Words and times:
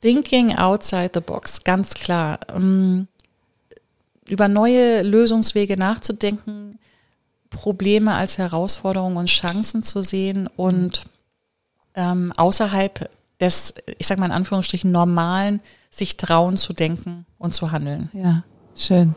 Thinking 0.00 0.54
outside 0.54 1.10
the 1.14 1.20
box, 1.20 1.64
ganz 1.64 1.94
klar. 1.94 2.38
Ähm, 2.54 3.08
über 4.28 4.48
neue 4.48 5.02
Lösungswege 5.02 5.76
nachzudenken, 5.76 6.78
Probleme 7.50 8.14
als 8.14 8.38
Herausforderungen 8.38 9.16
und 9.16 9.28
Chancen 9.28 9.82
zu 9.82 10.02
sehen 10.02 10.48
und 10.56 11.06
ähm, 11.94 12.32
außerhalb 12.36 13.08
des, 13.40 13.74
ich 13.98 14.06
sag 14.06 14.18
mal 14.18 14.26
in 14.26 14.32
Anführungsstrichen, 14.32 14.90
normalen, 14.90 15.60
sich 15.90 16.16
trauen 16.16 16.56
zu 16.56 16.72
denken 16.72 17.24
und 17.38 17.54
zu 17.54 17.72
handeln. 17.72 18.10
Ja, 18.12 18.42
schön. 18.74 19.14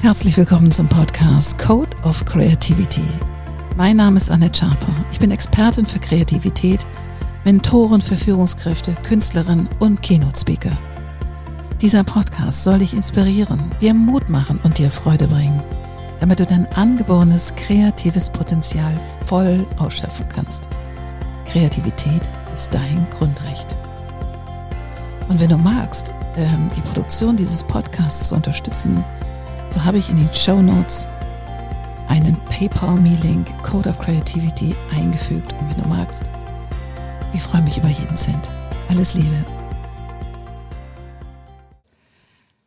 Herzlich 0.00 0.36
willkommen 0.36 0.70
zum 0.72 0.88
Podcast 0.88 1.58
Code 1.58 1.96
of 2.04 2.24
Creativity. 2.24 3.08
Mein 3.76 3.96
Name 3.96 4.16
ist 4.16 4.30
Annette 4.30 4.58
Schaper. 4.58 5.04
Ich 5.12 5.18
bin 5.18 5.30
Expertin 5.30 5.86
für 5.86 5.98
Kreativität 5.98 6.86
Mentoren 7.44 8.00
für 8.00 8.16
Führungskräfte, 8.16 8.96
Künstlerin 9.02 9.68
und 9.78 10.02
Keynote-Speaker. 10.02 10.70
Dieser 11.82 12.02
Podcast 12.02 12.64
soll 12.64 12.78
dich 12.78 12.94
inspirieren, 12.94 13.70
dir 13.82 13.92
Mut 13.92 14.30
machen 14.30 14.58
und 14.62 14.78
dir 14.78 14.90
Freude 14.90 15.28
bringen, 15.28 15.62
damit 16.20 16.40
du 16.40 16.46
dein 16.46 16.66
angeborenes 16.72 17.54
kreatives 17.54 18.30
Potenzial 18.30 18.98
voll 19.26 19.66
ausschöpfen 19.76 20.26
kannst. 20.34 20.68
Kreativität 21.44 22.30
ist 22.54 22.72
dein 22.72 23.06
Grundrecht. 23.10 23.76
Und 25.28 25.38
wenn 25.38 25.50
du 25.50 25.58
magst, 25.58 26.14
ähm, 26.36 26.70
die 26.74 26.80
Produktion 26.80 27.36
dieses 27.36 27.62
Podcasts 27.62 28.28
zu 28.28 28.36
unterstützen, 28.36 29.04
so 29.68 29.84
habe 29.84 29.98
ich 29.98 30.08
in 30.08 30.16
den 30.16 30.32
Show 30.32 30.62
Notes 30.62 31.04
einen 32.08 32.36
PayPal-Me-Link 32.48 33.62
Code 33.62 33.90
of 33.90 33.98
Creativity 33.98 34.74
eingefügt. 34.96 35.52
Und 35.60 35.68
wenn 35.68 35.82
du 35.82 35.88
magst, 35.90 36.24
ich 37.34 37.42
freue 37.42 37.62
mich 37.62 37.78
über 37.78 37.88
jeden 37.88 38.16
Cent. 38.16 38.48
Alles 38.88 39.14
Liebe. 39.14 39.44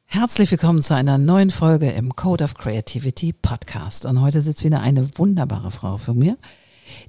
Herzlich 0.06 0.52
willkommen 0.52 0.82
zu 0.82 0.94
einer 0.94 1.18
neuen 1.18 1.52
Folge 1.52 1.90
im 1.92 2.16
Code 2.16 2.44
of 2.44 2.56
Creativity 2.56 3.32
Podcast. 3.32 4.06
Und 4.06 4.20
heute 4.20 4.42
sitzt 4.42 4.66
wieder 4.66 4.82
eine 4.82 5.18
wunderbare 5.18 5.72
Frau 5.72 5.98
für 5.98 6.14
mir, 6.14 6.38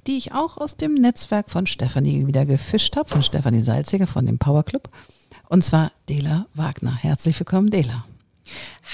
die 0.07 0.15
ich 0.15 0.31
auch 0.31 0.57
aus 0.57 0.77
dem 0.77 0.93
Netzwerk 0.93 1.49
von 1.49 1.67
Stefanie 1.67 2.27
wieder 2.27 2.45
gefischt 2.45 2.95
habe, 2.95 3.09
von 3.09 3.23
Stefanie 3.23 3.61
Salziger 3.61 4.07
von 4.07 4.25
dem 4.25 4.37
Power 4.37 4.63
Club. 4.63 4.89
Und 5.49 5.63
zwar 5.63 5.91
Dela 6.07 6.45
Wagner. 6.53 6.95
Herzlich 6.95 7.37
willkommen, 7.39 7.71
Dela. 7.71 8.05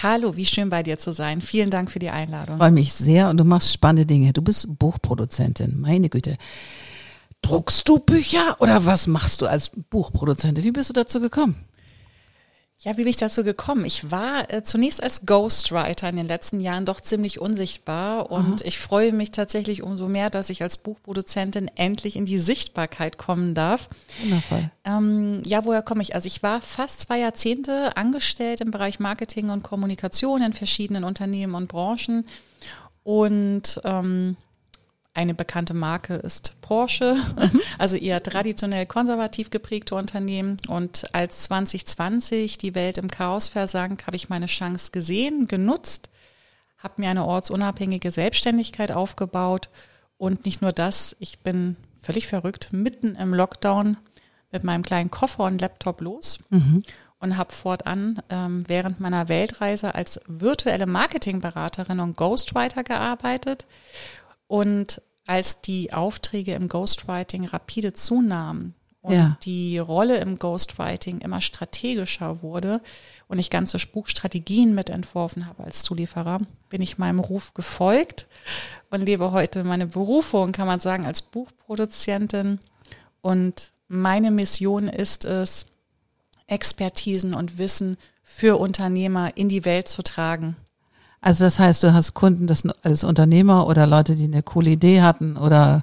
Hallo, 0.01 0.35
wie 0.35 0.45
schön 0.45 0.69
bei 0.69 0.81
dir 0.81 0.97
zu 0.97 1.13
sein. 1.13 1.41
Vielen 1.41 1.69
Dank 1.69 1.91
für 1.91 1.99
die 1.99 2.09
Einladung. 2.09 2.55
Ich 2.55 2.59
freue 2.59 2.71
mich 2.71 2.93
sehr 2.93 3.29
und 3.29 3.37
du 3.37 3.43
machst 3.43 3.71
spannende 3.71 4.07
Dinge. 4.07 4.33
Du 4.33 4.41
bist 4.41 4.79
Buchproduzentin, 4.79 5.79
meine 5.79 6.09
Güte. 6.09 6.37
Druckst 7.45 7.87
du 7.87 7.99
Bücher 7.99 8.55
oder 8.59 8.85
was 8.85 9.05
machst 9.05 9.39
du 9.39 9.45
als 9.45 9.69
Buchproduzentin? 9.69 10.63
Wie 10.63 10.71
bist 10.71 10.89
du 10.89 10.93
dazu 10.93 11.19
gekommen? 11.19 11.55
Ja, 12.79 12.93
wie 12.93 13.03
bin 13.03 13.07
ich 13.07 13.17
dazu 13.17 13.43
gekommen? 13.43 13.85
Ich 13.85 14.09
war 14.09 14.51
äh, 14.51 14.63
zunächst 14.63 15.03
als 15.03 15.27
Ghostwriter 15.27 16.09
in 16.09 16.15
den 16.15 16.25
letzten 16.25 16.59
Jahren 16.59 16.85
doch 16.85 16.99
ziemlich 16.99 17.39
unsichtbar 17.39 18.31
und 18.31 18.61
Aha. 18.61 18.67
ich 18.67 18.79
freue 18.79 19.13
mich 19.13 19.29
tatsächlich 19.29 19.83
umso 19.83 20.07
mehr, 20.07 20.31
dass 20.31 20.49
ich 20.49 20.63
als 20.63 20.79
Buchproduzentin 20.79 21.69
endlich 21.75 22.15
in 22.15 22.25
die 22.25 22.39
Sichtbarkeit 22.39 23.19
kommen 23.19 23.53
darf. 23.53 23.89
Wundervoll. 24.23 24.71
Ähm, 24.83 25.43
ja, 25.45 25.65
woher 25.65 25.83
komme 25.83 26.01
ich? 26.01 26.15
Also 26.15 26.25
ich 26.25 26.41
war 26.41 26.61
fast 26.61 27.01
zwei 27.01 27.19
Jahrzehnte 27.19 27.95
angestellt 27.95 28.59
im 28.59 28.71
Bereich 28.71 28.99
Marketing 28.99 29.51
und 29.51 29.61
Kommunikation 29.61 30.41
in 30.41 30.53
verschiedenen 30.53 31.03
Unternehmen 31.03 31.53
und 31.53 31.67
Branchen 31.67 32.25
und 33.03 33.81
ähm, 33.83 34.35
eine 35.15 35.33
bekannte 35.33 35.73
Marke 35.73 36.15
ist 36.15 36.55
Porsche, 36.61 37.15
mhm. 37.37 37.61
also 37.77 37.95
eher 37.95 38.21
traditionell 38.21 38.85
konservativ 38.85 39.49
geprägte 39.49 39.95
Unternehmen. 39.95 40.57
Und 40.67 41.13
als 41.13 41.43
2020 41.43 42.57
die 42.57 42.75
Welt 42.75 42.97
im 42.97 43.09
Chaos 43.09 43.47
versank, 43.47 44.05
habe 44.07 44.17
ich 44.17 44.29
meine 44.29 44.47
Chance 44.47 44.91
gesehen, 44.91 45.47
genutzt, 45.47 46.09
habe 46.77 47.01
mir 47.01 47.09
eine 47.09 47.25
ortsunabhängige 47.25 48.11
Selbstständigkeit 48.11 48.91
aufgebaut. 48.91 49.69
Und 50.17 50.45
nicht 50.45 50.61
nur 50.61 50.73
das, 50.73 51.15
ich 51.19 51.39
bin 51.39 51.77
völlig 52.01 52.27
verrückt, 52.27 52.69
mitten 52.71 53.15
im 53.15 53.33
Lockdown 53.33 53.97
mit 54.51 54.63
meinem 54.63 54.83
kleinen 54.83 55.11
Koffer 55.11 55.45
und 55.45 55.61
Laptop 55.61 56.01
los. 56.01 56.39
Mhm 56.49 56.83
und 57.17 57.37
habe 57.37 57.53
fortan 57.53 58.21
ähm, 58.29 58.65
während 58.67 58.99
meiner 58.99 59.29
Weltreise 59.29 59.95
als 59.95 60.19
virtuelle 60.27 60.85
Marketingberaterin 60.85 62.01
und 62.01 62.17
Ghostwriter 62.17 62.83
gearbeitet 62.83 63.65
und 64.47 65.01
als 65.25 65.61
die 65.61 65.93
Aufträge 65.93 66.53
im 66.53 66.67
Ghostwriting 66.67 67.45
rapide 67.45 67.93
zunahmen 67.93 68.75
und 69.01 69.13
ja. 69.13 69.37
die 69.43 69.77
Rolle 69.77 70.17
im 70.17 70.39
Ghostwriting 70.39 71.19
immer 71.19 71.41
strategischer 71.41 72.41
wurde 72.41 72.81
und 73.27 73.39
ich 73.39 73.49
ganze 73.49 73.79
Spukstrategien 73.79 74.73
mitentworfen 74.75 75.45
habe 75.45 75.63
als 75.63 75.83
Zulieferer, 75.83 76.39
bin 76.69 76.81
ich 76.81 76.97
meinem 76.97 77.19
Ruf 77.19 77.53
gefolgt 77.53 78.27
und 78.89 79.01
lebe 79.01 79.31
heute 79.31 79.63
meine 79.63 79.87
Berufung, 79.87 80.51
kann 80.51 80.67
man 80.67 80.79
sagen, 80.79 81.05
als 81.05 81.21
Buchproduzentin. 81.21 82.59
Und 83.21 83.71
meine 83.87 84.31
Mission 84.31 84.87
ist 84.87 85.25
es, 85.25 85.67
Expertisen 86.47 87.33
und 87.33 87.57
Wissen 87.57 87.97
für 88.23 88.57
Unternehmer 88.57 89.35
in 89.35 89.49
die 89.49 89.65
Welt 89.65 89.87
zu 89.87 90.03
tragen. 90.03 90.55
Also 91.25 91.43
das 91.43 91.57
heißt, 91.57 91.81
du 91.81 91.91
hast 91.91 92.13
Kunden, 92.13 92.45
das 92.45 92.61
als 92.83 93.03
Unternehmer 93.03 93.65
oder 93.65 93.87
Leute, 93.87 94.13
die 94.15 94.25
eine 94.25 94.43
coole 94.43 94.69
Idee 94.69 95.01
hatten 95.01 95.37
oder 95.37 95.81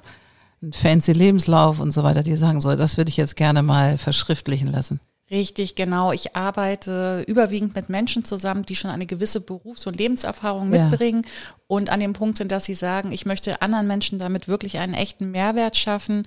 einen 0.61 0.71
fancy 0.71 1.11
Lebenslauf 1.11 1.81
und 1.81 1.91
so 1.91 2.01
weiter, 2.03 2.23
die 2.23 2.37
sagen 2.37 2.61
so, 2.61 2.73
das 2.77 2.95
würde 2.95 3.09
ich 3.09 3.17
jetzt 3.17 3.35
gerne 3.35 3.61
mal 3.61 3.97
verschriftlichen 3.97 4.71
lassen. 4.71 5.01
Richtig, 5.29 5.75
genau. 5.75 6.13
Ich 6.13 6.37
arbeite 6.37 7.25
überwiegend 7.27 7.75
mit 7.75 7.89
Menschen 7.89 8.23
zusammen, 8.23 8.63
die 8.63 8.77
schon 8.77 8.91
eine 8.91 9.05
gewisse 9.05 9.41
Berufs- 9.41 9.85
und 9.85 9.97
Lebenserfahrung 9.97 10.69
mitbringen 10.69 11.23
ja. 11.25 11.53
und 11.67 11.89
an 11.89 11.99
dem 11.99 12.13
Punkt 12.13 12.37
sind, 12.37 12.53
dass 12.53 12.63
sie 12.63 12.75
sagen, 12.75 13.11
ich 13.11 13.25
möchte 13.25 13.61
anderen 13.61 13.85
Menschen 13.85 14.19
damit 14.19 14.47
wirklich 14.47 14.79
einen 14.79 14.93
echten 14.93 15.31
Mehrwert 15.31 15.75
schaffen 15.75 16.25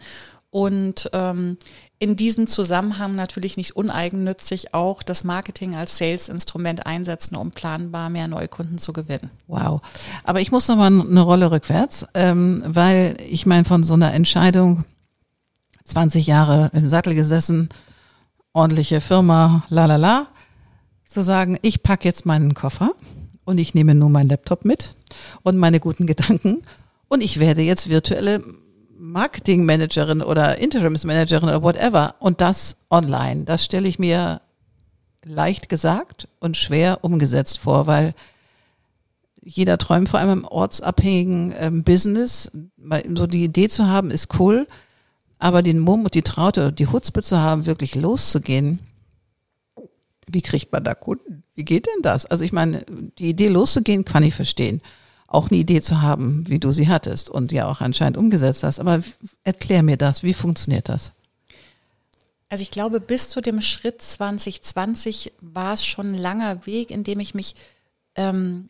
und 0.50 1.10
ähm, 1.12 1.58
in 1.98 2.16
diesem 2.16 2.46
Zusammenhang 2.46 3.14
natürlich 3.14 3.56
nicht 3.56 3.74
uneigennützig 3.74 4.74
auch 4.74 5.02
das 5.02 5.24
Marketing 5.24 5.74
als 5.74 5.96
Sales-Instrument 5.98 6.86
einsetzen, 6.86 7.36
um 7.36 7.50
planbar 7.50 8.10
mehr 8.10 8.28
Neukunden 8.28 8.78
zu 8.78 8.92
gewinnen. 8.92 9.30
Wow. 9.46 9.80
Aber 10.24 10.40
ich 10.40 10.52
muss 10.52 10.68
noch 10.68 10.76
mal 10.76 10.86
eine 10.86 11.20
Rolle 11.20 11.50
rückwärts, 11.50 12.06
ähm, 12.14 12.62
weil 12.66 13.16
ich 13.28 13.46
meine, 13.46 13.64
von 13.64 13.82
so 13.82 13.94
einer 13.94 14.12
Entscheidung, 14.12 14.84
20 15.84 16.26
Jahre 16.26 16.70
im 16.74 16.88
Sattel 16.88 17.14
gesessen, 17.14 17.68
ordentliche 18.52 19.00
Firma, 19.00 19.64
la 19.68 19.86
la 19.86 19.96
la, 19.96 20.26
zu 21.06 21.22
sagen, 21.22 21.58
ich 21.62 21.82
packe 21.82 22.06
jetzt 22.06 22.26
meinen 22.26 22.54
Koffer 22.54 22.92
und 23.44 23.58
ich 23.58 23.74
nehme 23.74 23.94
nur 23.94 24.10
meinen 24.10 24.28
Laptop 24.28 24.64
mit 24.64 24.96
und 25.42 25.56
meine 25.56 25.80
guten 25.80 26.06
Gedanken 26.06 26.62
und 27.08 27.22
ich 27.22 27.38
werde 27.38 27.62
jetzt 27.62 27.88
virtuelle 27.88 28.42
Marketingmanagerin 29.16 30.20
oder 30.20 30.58
Interimsmanagerin 30.58 31.48
oder 31.48 31.62
whatever 31.62 32.16
und 32.18 32.42
das 32.42 32.76
online. 32.90 33.44
Das 33.44 33.64
stelle 33.64 33.88
ich 33.88 33.98
mir 33.98 34.42
leicht 35.24 35.70
gesagt 35.70 36.28
und 36.38 36.58
schwer 36.58 37.02
umgesetzt 37.02 37.58
vor, 37.58 37.86
weil 37.86 38.14
jeder 39.42 39.78
träumt 39.78 40.10
vor 40.10 40.20
allem 40.20 40.40
im 40.40 40.44
ortsabhängigen 40.44 41.54
ähm, 41.58 41.82
Business. 41.82 42.50
So 43.14 43.26
die 43.26 43.44
Idee 43.44 43.70
zu 43.70 43.86
haben, 43.86 44.10
ist 44.10 44.38
cool, 44.38 44.66
aber 45.38 45.62
den 45.62 45.78
Mumm 45.78 46.04
und 46.04 46.12
die 46.12 46.20
Traute, 46.20 46.70
die 46.70 46.88
Hutzpe 46.88 47.22
zu 47.22 47.38
haben, 47.38 47.64
wirklich 47.64 47.94
loszugehen, 47.94 48.80
wie 50.26 50.42
kriegt 50.42 50.70
man 50.72 50.84
da 50.84 50.92
Kunden? 50.92 51.42
Wie 51.54 51.64
geht 51.64 51.86
denn 51.86 52.02
das? 52.02 52.26
Also 52.26 52.44
ich 52.44 52.52
meine, 52.52 52.84
die 53.18 53.30
Idee 53.30 53.48
loszugehen, 53.48 54.04
kann 54.04 54.24
ich 54.24 54.34
verstehen 54.34 54.82
auch 55.28 55.50
eine 55.50 55.58
Idee 55.58 55.80
zu 55.80 56.00
haben, 56.00 56.48
wie 56.48 56.58
du 56.58 56.72
sie 56.72 56.88
hattest 56.88 57.30
und 57.30 57.52
ja 57.52 57.66
auch 57.66 57.80
anscheinend 57.80 58.16
umgesetzt 58.16 58.62
hast. 58.62 58.80
Aber 58.80 59.02
erklär 59.44 59.82
mir 59.82 59.96
das, 59.96 60.22
wie 60.22 60.34
funktioniert 60.34 60.88
das? 60.88 61.12
Also 62.48 62.62
ich 62.62 62.70
glaube, 62.70 63.00
bis 63.00 63.28
zu 63.28 63.40
dem 63.40 63.60
Schritt 63.60 64.00
2020 64.00 65.32
war 65.40 65.74
es 65.74 65.84
schon 65.84 66.12
ein 66.12 66.18
langer 66.18 66.64
Weg, 66.66 66.90
in 66.90 67.02
dem 67.02 67.18
ich 67.18 67.34
mich 67.34 67.56
ähm, 68.14 68.68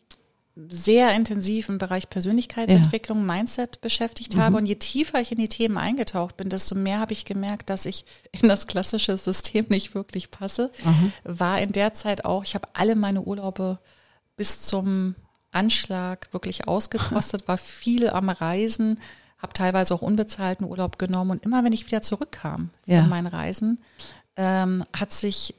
sehr 0.69 1.15
intensiv 1.15 1.69
im 1.69 1.77
Bereich 1.77 2.09
Persönlichkeitsentwicklung, 2.09 3.27
ja. 3.27 3.35
Mindset 3.35 3.83
beschäftigt 3.83 4.37
mhm. 4.37 4.41
habe. 4.41 4.57
Und 4.57 4.65
je 4.65 4.77
tiefer 4.77 5.21
ich 5.21 5.31
in 5.31 5.39
die 5.39 5.49
Themen 5.49 5.77
eingetaucht 5.77 6.39
bin, 6.39 6.49
desto 6.49 6.75
mehr 6.75 6.99
habe 6.99 7.13
ich 7.13 7.27
gemerkt, 7.27 7.69
dass 7.69 7.85
ich 7.85 8.07
in 8.33 8.49
das 8.49 8.67
klassische 8.67 9.17
System 9.19 9.67
nicht 9.69 9.95
wirklich 9.95 10.31
passe. 10.31 10.71
Mhm. 10.83 11.13
War 11.25 11.61
in 11.61 11.73
der 11.73 11.93
Zeit 11.93 12.25
auch, 12.25 12.45
ich 12.45 12.55
habe 12.55 12.69
alle 12.73 12.97
meine 12.97 13.23
Urlaube 13.23 13.79
bis 14.39 14.63
zum 14.63 15.15
Anschlag 15.57 16.33
wirklich 16.33 16.69
ausgekostet, 16.69 17.49
war 17.49 17.59
viel 17.59 18.09
am 18.11 18.29
Reisen, 18.29 19.01
habe 19.39 19.53
teilweise 19.53 19.95
auch 19.95 20.03
unbezahlten 20.03 20.67
Urlaub 20.67 20.99
genommen 20.99 21.33
und 21.33 21.45
immer 21.45 21.65
wenn 21.65 21.73
ich 21.73 21.87
wieder 21.87 22.03
zurückkam 22.03 22.71
ja. 22.85 23.01
von 23.01 23.09
meinen 23.09 23.27
Reisen, 23.27 23.81
ähm, 24.37 24.85
hat 24.93 25.13
sich 25.13 25.55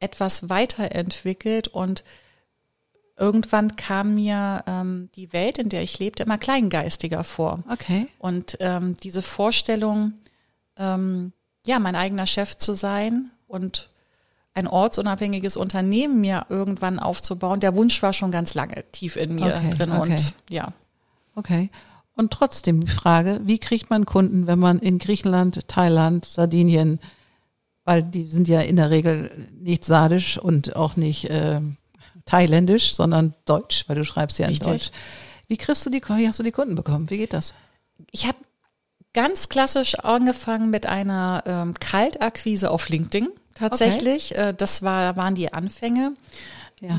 etwas 0.00 0.48
weiterentwickelt 0.48 1.68
und 1.68 2.04
irgendwann 3.16 3.76
kam 3.76 4.14
mir 4.14 4.64
ähm, 4.66 5.10
die 5.14 5.32
Welt, 5.32 5.58
in 5.58 5.68
der 5.68 5.82
ich 5.82 5.98
lebte, 5.98 6.22
immer 6.22 6.38
kleingeistiger 6.38 7.22
vor. 7.22 7.62
Okay. 7.70 8.08
Und 8.18 8.56
ähm, 8.60 8.96
diese 9.02 9.22
Vorstellung, 9.22 10.14
ähm, 10.76 11.32
ja, 11.66 11.78
mein 11.78 11.94
eigener 11.96 12.26
Chef 12.26 12.56
zu 12.56 12.74
sein 12.74 13.30
und 13.46 13.90
ein 14.54 14.66
ortsunabhängiges 14.66 15.56
Unternehmen 15.56 16.20
mir 16.20 16.46
irgendwann 16.48 16.98
aufzubauen. 16.98 17.60
Der 17.60 17.76
Wunsch 17.76 18.02
war 18.02 18.12
schon 18.12 18.30
ganz 18.30 18.54
lange 18.54 18.84
tief 18.92 19.16
in 19.16 19.34
mir 19.34 19.54
Okay, 19.56 19.70
drin 19.70 19.92
okay. 19.92 20.12
und 20.12 20.34
ja. 20.50 20.72
Okay. 21.34 21.70
Und 22.16 22.32
trotzdem 22.32 22.80
die 22.80 22.90
Frage, 22.90 23.40
wie 23.44 23.58
kriegt 23.58 23.90
man 23.90 24.04
Kunden, 24.04 24.46
wenn 24.46 24.58
man 24.58 24.78
in 24.78 24.98
Griechenland, 24.98 25.68
Thailand, 25.68 26.24
Sardinien, 26.24 26.98
weil 27.84 28.02
die 28.02 28.26
sind 28.26 28.48
ja 28.48 28.60
in 28.60 28.76
der 28.76 28.90
Regel 28.90 29.30
nicht 29.58 29.84
sadisch 29.84 30.36
und 30.36 30.76
auch 30.76 30.96
nicht 30.96 31.30
äh, 31.30 31.60
thailändisch, 32.26 32.94
sondern 32.94 33.34
deutsch, 33.46 33.88
weil 33.88 33.96
du 33.96 34.04
schreibst 34.04 34.38
ja 34.38 34.46
in 34.46 34.50
Richtig. 34.50 34.68
Deutsch. 34.68 34.90
Wie 35.46 35.56
kriegst 35.56 35.86
du 35.86 35.90
die, 35.90 36.02
wie 36.02 36.28
hast 36.28 36.38
du 36.38 36.42
die 36.42 36.52
Kunden 36.52 36.74
bekommen? 36.74 37.08
Wie 37.10 37.16
geht 37.16 37.32
das? 37.32 37.54
Ich 38.10 38.26
habe 38.26 38.38
ganz 39.14 39.48
klassisch 39.48 39.94
angefangen 39.96 40.70
mit 40.70 40.86
einer 40.86 41.42
ähm, 41.46 41.74
Kaltakquise 41.74 42.70
auf 42.70 42.88
LinkedIn 42.88 43.28
tatsächlich. 43.68 44.36
Äh, 44.36 44.54
das 44.56 44.82
war, 44.82 45.16
waren 45.16 45.34
die 45.34 45.52
Anfänge. 45.52 46.12
Ja. 46.80 46.98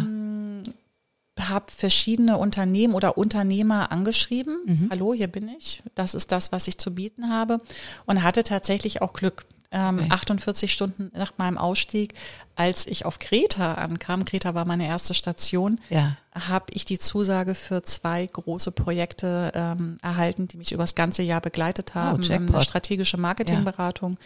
habe 1.39 1.65
verschiedene 1.75 2.37
Unternehmen 2.37 2.93
oder 2.93 3.17
Unternehmer 3.17 3.91
angeschrieben. 3.91 4.57
Mhm. 4.65 4.87
Hallo, 4.91 5.13
hier 5.13 5.27
bin 5.27 5.47
ich. 5.49 5.81
Das 5.95 6.13
ist 6.13 6.31
das, 6.31 6.51
was 6.51 6.67
ich 6.67 6.77
zu 6.77 6.93
bieten 6.93 7.29
habe. 7.29 7.61
Und 8.05 8.21
hatte 8.23 8.43
tatsächlich 8.43 9.01
auch 9.01 9.13
Glück. 9.13 9.45
Ähm, 9.73 9.99
Okay. 9.99 10.07
48 10.11 10.71
Stunden 10.73 11.11
nach 11.17 11.31
meinem 11.37 11.57
Ausstieg, 11.57 12.13
als 12.57 12.85
ich 12.85 13.05
auf 13.05 13.19
Kreta 13.19 13.75
ankam, 13.75 14.25
Kreta 14.25 14.53
war 14.53 14.65
meine 14.65 14.85
erste 14.85 15.13
Station, 15.13 15.79
Ja. 15.89 16.17
habe 16.35 16.65
ich 16.73 16.83
die 16.83 16.99
Zusage 16.99 17.55
für 17.55 17.81
zwei 17.81 18.25
große 18.27 18.71
Projekte 18.73 19.51
ähm, 19.55 19.95
erhalten, 20.01 20.49
die 20.49 20.57
mich 20.57 20.73
über 20.73 20.83
das 20.83 20.93
ganze 20.95 21.23
Jahr 21.23 21.39
begleitet 21.39 21.95
haben. 21.95 22.21
Ähm, 22.21 22.29
Jackpot. 22.29 22.55
eine 22.55 22.63
strategische 22.65 23.17
Marketingberatung. 23.17 24.17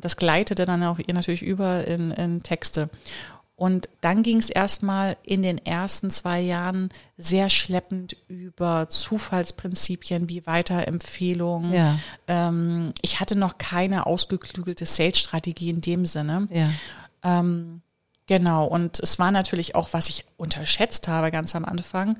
Das 0.00 0.16
gleitete 0.16 0.64
dann 0.64 0.82
auch 0.82 0.98
ihr 0.98 1.14
natürlich 1.14 1.42
über 1.42 1.86
in, 1.86 2.10
in 2.12 2.42
Texte. 2.42 2.88
Und 3.54 3.88
dann 4.00 4.24
ging 4.24 4.38
es 4.38 4.50
erstmal 4.50 5.16
in 5.22 5.42
den 5.42 5.58
ersten 5.58 6.10
zwei 6.10 6.40
Jahren 6.40 6.88
sehr 7.16 7.48
schleppend 7.48 8.16
über 8.26 8.88
Zufallsprinzipien 8.88 10.28
wie 10.28 10.46
Weiterempfehlungen. 10.46 11.72
Ja. 11.72 11.98
Ähm, 12.26 12.92
ich 13.02 13.20
hatte 13.20 13.36
noch 13.36 13.58
keine 13.58 14.06
ausgeklügelte 14.06 14.84
Sales-Strategie 14.84 15.70
in 15.70 15.80
dem 15.80 16.06
Sinne. 16.06 16.48
Ja. 16.50 16.70
Ähm, 17.22 17.82
genau, 18.26 18.66
und 18.66 18.98
es 18.98 19.20
war 19.20 19.30
natürlich 19.30 19.74
auch, 19.76 19.90
was 19.92 20.08
ich 20.08 20.24
unterschätzt 20.36 21.06
habe 21.06 21.30
ganz 21.30 21.54
am 21.54 21.64
Anfang, 21.64 22.18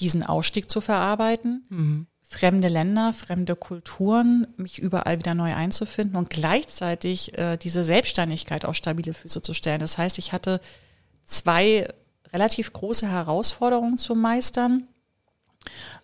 diesen 0.00 0.22
Ausstieg 0.22 0.70
zu 0.70 0.80
verarbeiten, 0.80 2.08
fremde 2.30 2.68
Länder, 2.68 3.12
fremde 3.12 3.56
Kulturen, 3.56 4.46
mich 4.56 4.78
überall 4.78 5.18
wieder 5.18 5.34
neu 5.34 5.52
einzufinden 5.52 6.16
und 6.16 6.30
gleichzeitig 6.30 7.36
äh, 7.36 7.56
diese 7.56 7.82
Selbstständigkeit 7.82 8.64
auf 8.64 8.76
stabile 8.76 9.12
Füße 9.14 9.42
zu 9.42 9.52
stellen. 9.52 9.80
Das 9.80 9.98
heißt, 9.98 10.16
ich 10.18 10.32
hatte 10.32 10.60
zwei 11.24 11.88
relativ 12.32 12.72
große 12.72 13.08
Herausforderungen 13.10 13.98
zu 13.98 14.14
meistern. 14.14 14.84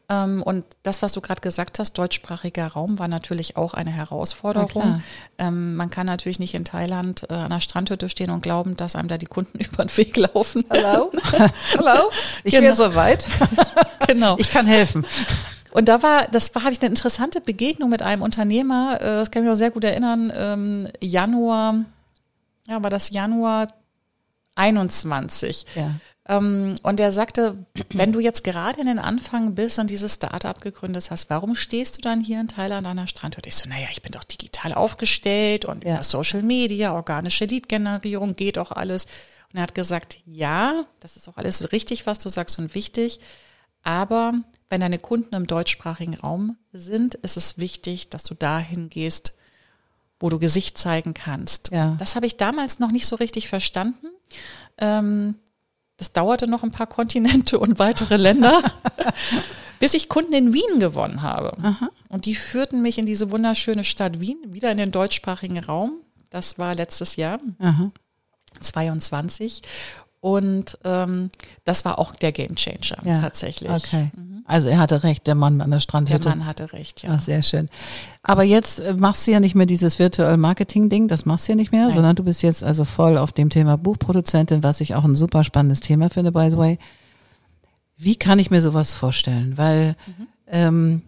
Ähm, 0.08 0.43
und 0.43 0.64
das, 0.82 1.00
was 1.00 1.12
du 1.12 1.20
gerade 1.20 1.40
gesagt 1.40 1.78
hast, 1.78 1.93
deutschsprachiger 1.94 2.67
Raum, 2.67 2.99
war 2.99 3.06
natürlich 3.06 3.56
auch 3.56 3.73
eine 3.75 3.93
Herausforderung. 3.93 4.69
klar. 4.69 5.02
Ähm, 5.38 5.76
man 5.76 5.90
kann 5.90 6.06
natürlich 6.06 6.40
nicht 6.40 6.55
in 6.55 6.64
Thailand 6.64 7.23
äh, 7.31 7.34
an 7.34 7.50
der 7.50 7.61
Strandhütte 7.61 8.08
stehen 8.08 8.31
und 8.31 8.43
glauben, 8.43 8.76
dass 8.76 8.96
einem 8.96 9.08
da 9.08 9.17
die 9.17 9.26
Kunden 9.26 9.58
über 9.64 9.84
den 9.84 9.96
Weg 9.96 10.17
laufen. 10.17 10.64
Hallo? 10.70 11.12
Hallo? 11.78 12.11
Ich 12.43 12.50
Genau. 12.52 12.64
wäre 12.64 12.75
soweit. 12.75 13.28
genau. 14.08 14.37
Ich 14.40 14.50
kann 14.50 14.67
helfen. 14.67 15.06
Und 15.76 15.88
da 15.88 16.02
war, 16.02 16.26
das 16.28 16.55
war, 16.55 16.62
habe 16.62 16.73
ich 16.73 16.81
eine 16.81 16.88
interessante 16.88 17.43
Begegnung 17.43 17.90
mit 17.90 18.00
einem 18.00 18.23
Unternehmer, 18.23 18.96
äh, 18.99 19.05
das 19.05 19.31
kann 19.31 19.43
ich 19.43 19.46
mich 19.49 19.55
auch 19.55 19.58
sehr 19.58 19.70
gut 19.70 19.84
erinnern, 19.84 20.32
ähm, 20.34 20.88
Januar, 21.02 21.84
ja, 22.67 22.82
war 22.82 22.88
das 22.88 23.11
Januar 23.11 23.67
21. 24.55 25.67
Ja. 25.75 25.90
Ähm, 26.28 26.76
und 26.82 26.99
er 26.99 27.12
sagte, 27.12 27.58
wenn 27.93 28.11
du 28.12 28.20
jetzt 28.20 28.43
gerade 28.43 28.81
in 28.81 28.87
den 28.87 28.99
Anfang 28.99 29.55
bist 29.55 29.78
und 29.78 29.90
dieses 29.90 30.14
Startup 30.14 30.58
gegründet 30.62 31.11
hast, 31.11 31.28
warum 31.28 31.55
stehst 31.55 31.99
du 31.99 32.00
dann 32.00 32.23
hier 32.23 32.40
in 32.40 32.49
Thailand 32.49 32.87
an 32.87 32.96
der 32.96 33.06
Strandhütte? 33.06 33.50
Ich 33.50 33.56
so, 33.56 33.69
naja, 33.69 33.88
ich 33.93 34.00
bin 34.00 34.12
doch 34.12 34.25
digital 34.25 34.73
aufgestellt 34.73 35.67
und 35.67 35.84
Ja. 35.84 35.96
über 35.96 36.02
Social 36.02 36.43
Media, 36.43 36.94
organische 36.94 37.44
Lead-Generierung, 37.44 38.34
geht 38.34 38.58
auch 38.58 38.73
alles. 38.73 39.05
Und 39.52 39.58
er 39.58 39.62
hat 39.64 39.75
gesagt, 39.75 40.17
ja, 40.25 40.87
das 41.00 41.19
ist 41.19 41.28
auch 41.28 41.37
alles 41.37 41.70
richtig, 41.70 42.06
was 42.06 42.19
du 42.19 42.31
sagst 42.31 42.58
und 42.58 42.75
wichtig. 42.75 43.20
Aber 43.82 44.32
wenn 44.69 44.81
deine 44.81 44.99
Kunden 44.99 45.35
im 45.35 45.47
deutschsprachigen 45.47 46.15
Raum 46.15 46.57
sind, 46.73 47.15
ist 47.17 47.37
es 47.37 47.59
wichtig, 47.59 48.09
dass 48.09 48.25
du 48.25 48.35
dahin 48.35 48.89
gehst, 48.89 49.37
wo 50.19 50.29
du 50.29 50.39
Gesicht 50.39 50.79
zeigen 50.79 51.15
kannst. 51.15 51.71
Ja. 51.71 51.95
Das 51.99 52.17
habe 52.17 52.27
ich 52.27 52.37
damals 52.37 52.79
noch 52.79 52.91
nicht 52.91 53.07
so 53.07 53.17
richtig 53.17 53.49
verstanden. 53.49 54.09
Ähm, 54.79 55.37
das 55.97 56.13
dauerte 56.13 56.47
noch 56.47 56.63
ein 56.63 56.73
paar 56.73 56.87
Kontinente 56.87 57.59
und 57.59 57.79
weitere 57.79 58.17
Länder, 58.17 58.63
bis 59.79 59.95
ich 59.95 60.09
Kunden 60.09 60.33
in 60.33 60.53
Wien 60.53 60.79
gewonnen 60.79 61.23
habe. 61.23 61.57
Und 62.09 62.27
die 62.27 62.35
führten 62.35 62.83
mich 62.83 62.99
in 62.99 63.07
diese 63.07 63.31
wunderschöne 63.31 63.85
Stadt 63.85 64.21
Wien, 64.21 64.39
wieder 64.49 64.71
in 64.71 64.77
den 64.77 64.91
deutschsprachigen 64.91 65.59
Raum. 65.59 66.01
Das 66.29 66.59
war 66.59 66.75
letztes 66.75 67.17
Jahr, 67.17 67.41
Aha. 67.59 67.93
22. 68.61 69.62
Und 70.21 70.79
ähm, 70.85 71.29
das 71.65 71.85
war 71.85 71.99
auch 71.99 72.15
der 72.17 72.33
Gamechanger 72.33 72.99
Ja. 73.05 73.19
tatsächlich. 73.21 73.71
Okay. 73.71 74.11
Also 74.45 74.69
er 74.69 74.79
hatte 74.79 75.03
recht, 75.03 75.27
der 75.27 75.35
Mann 75.35 75.61
an 75.61 75.71
der 75.71 75.79
Der 75.79 75.81
Strandhütte. 75.83 76.29
Mann 76.29 76.47
hatte 76.47 76.73
recht, 76.73 77.03
ja. 77.03 77.11
Ah, 77.11 77.19
sehr 77.19 77.43
schön. 77.43 77.69
Aber 78.23 78.43
jetzt 78.43 78.81
äh, 78.81 78.95
machst 78.95 79.27
du 79.27 79.31
ja 79.33 79.41
nicht 79.41 79.55
mehr 79.55 79.67
dieses 79.67 79.99
Virtual 79.99 80.37
Marketing 80.37 80.89
Ding, 80.89 81.09
das 81.09 81.27
machst 81.27 81.47
du 81.47 81.53
ja 81.53 81.57
nicht 81.57 81.73
mehr, 81.73 81.87
Nein. 81.87 81.95
sondern 81.95 82.17
du 82.17 82.23
bist 82.25 82.43
jetzt 82.43 82.65
also 82.65 82.85
voll 82.85 83.19
auf 83.19 83.33
dem 83.33 83.51
Thema 83.51 83.77
Buchproduzentin, 83.77 84.63
was 84.63 84.81
ich 84.81 84.95
auch 84.95 85.05
ein 85.05 85.17
super 85.17 85.45
spannendes 85.45 85.81
Thema 85.81 86.11
finde, 86.11 86.33
by 86.33 86.49
the 86.51 86.59
way. 86.59 86.79
Wie 87.97 88.17
kann 88.17 88.39
ich 88.39 88.51
mir 88.51 88.61
sowas 88.61 88.93
vorstellen? 88.95 89.57
Weil 89.59 89.97
ähm, 90.49 91.03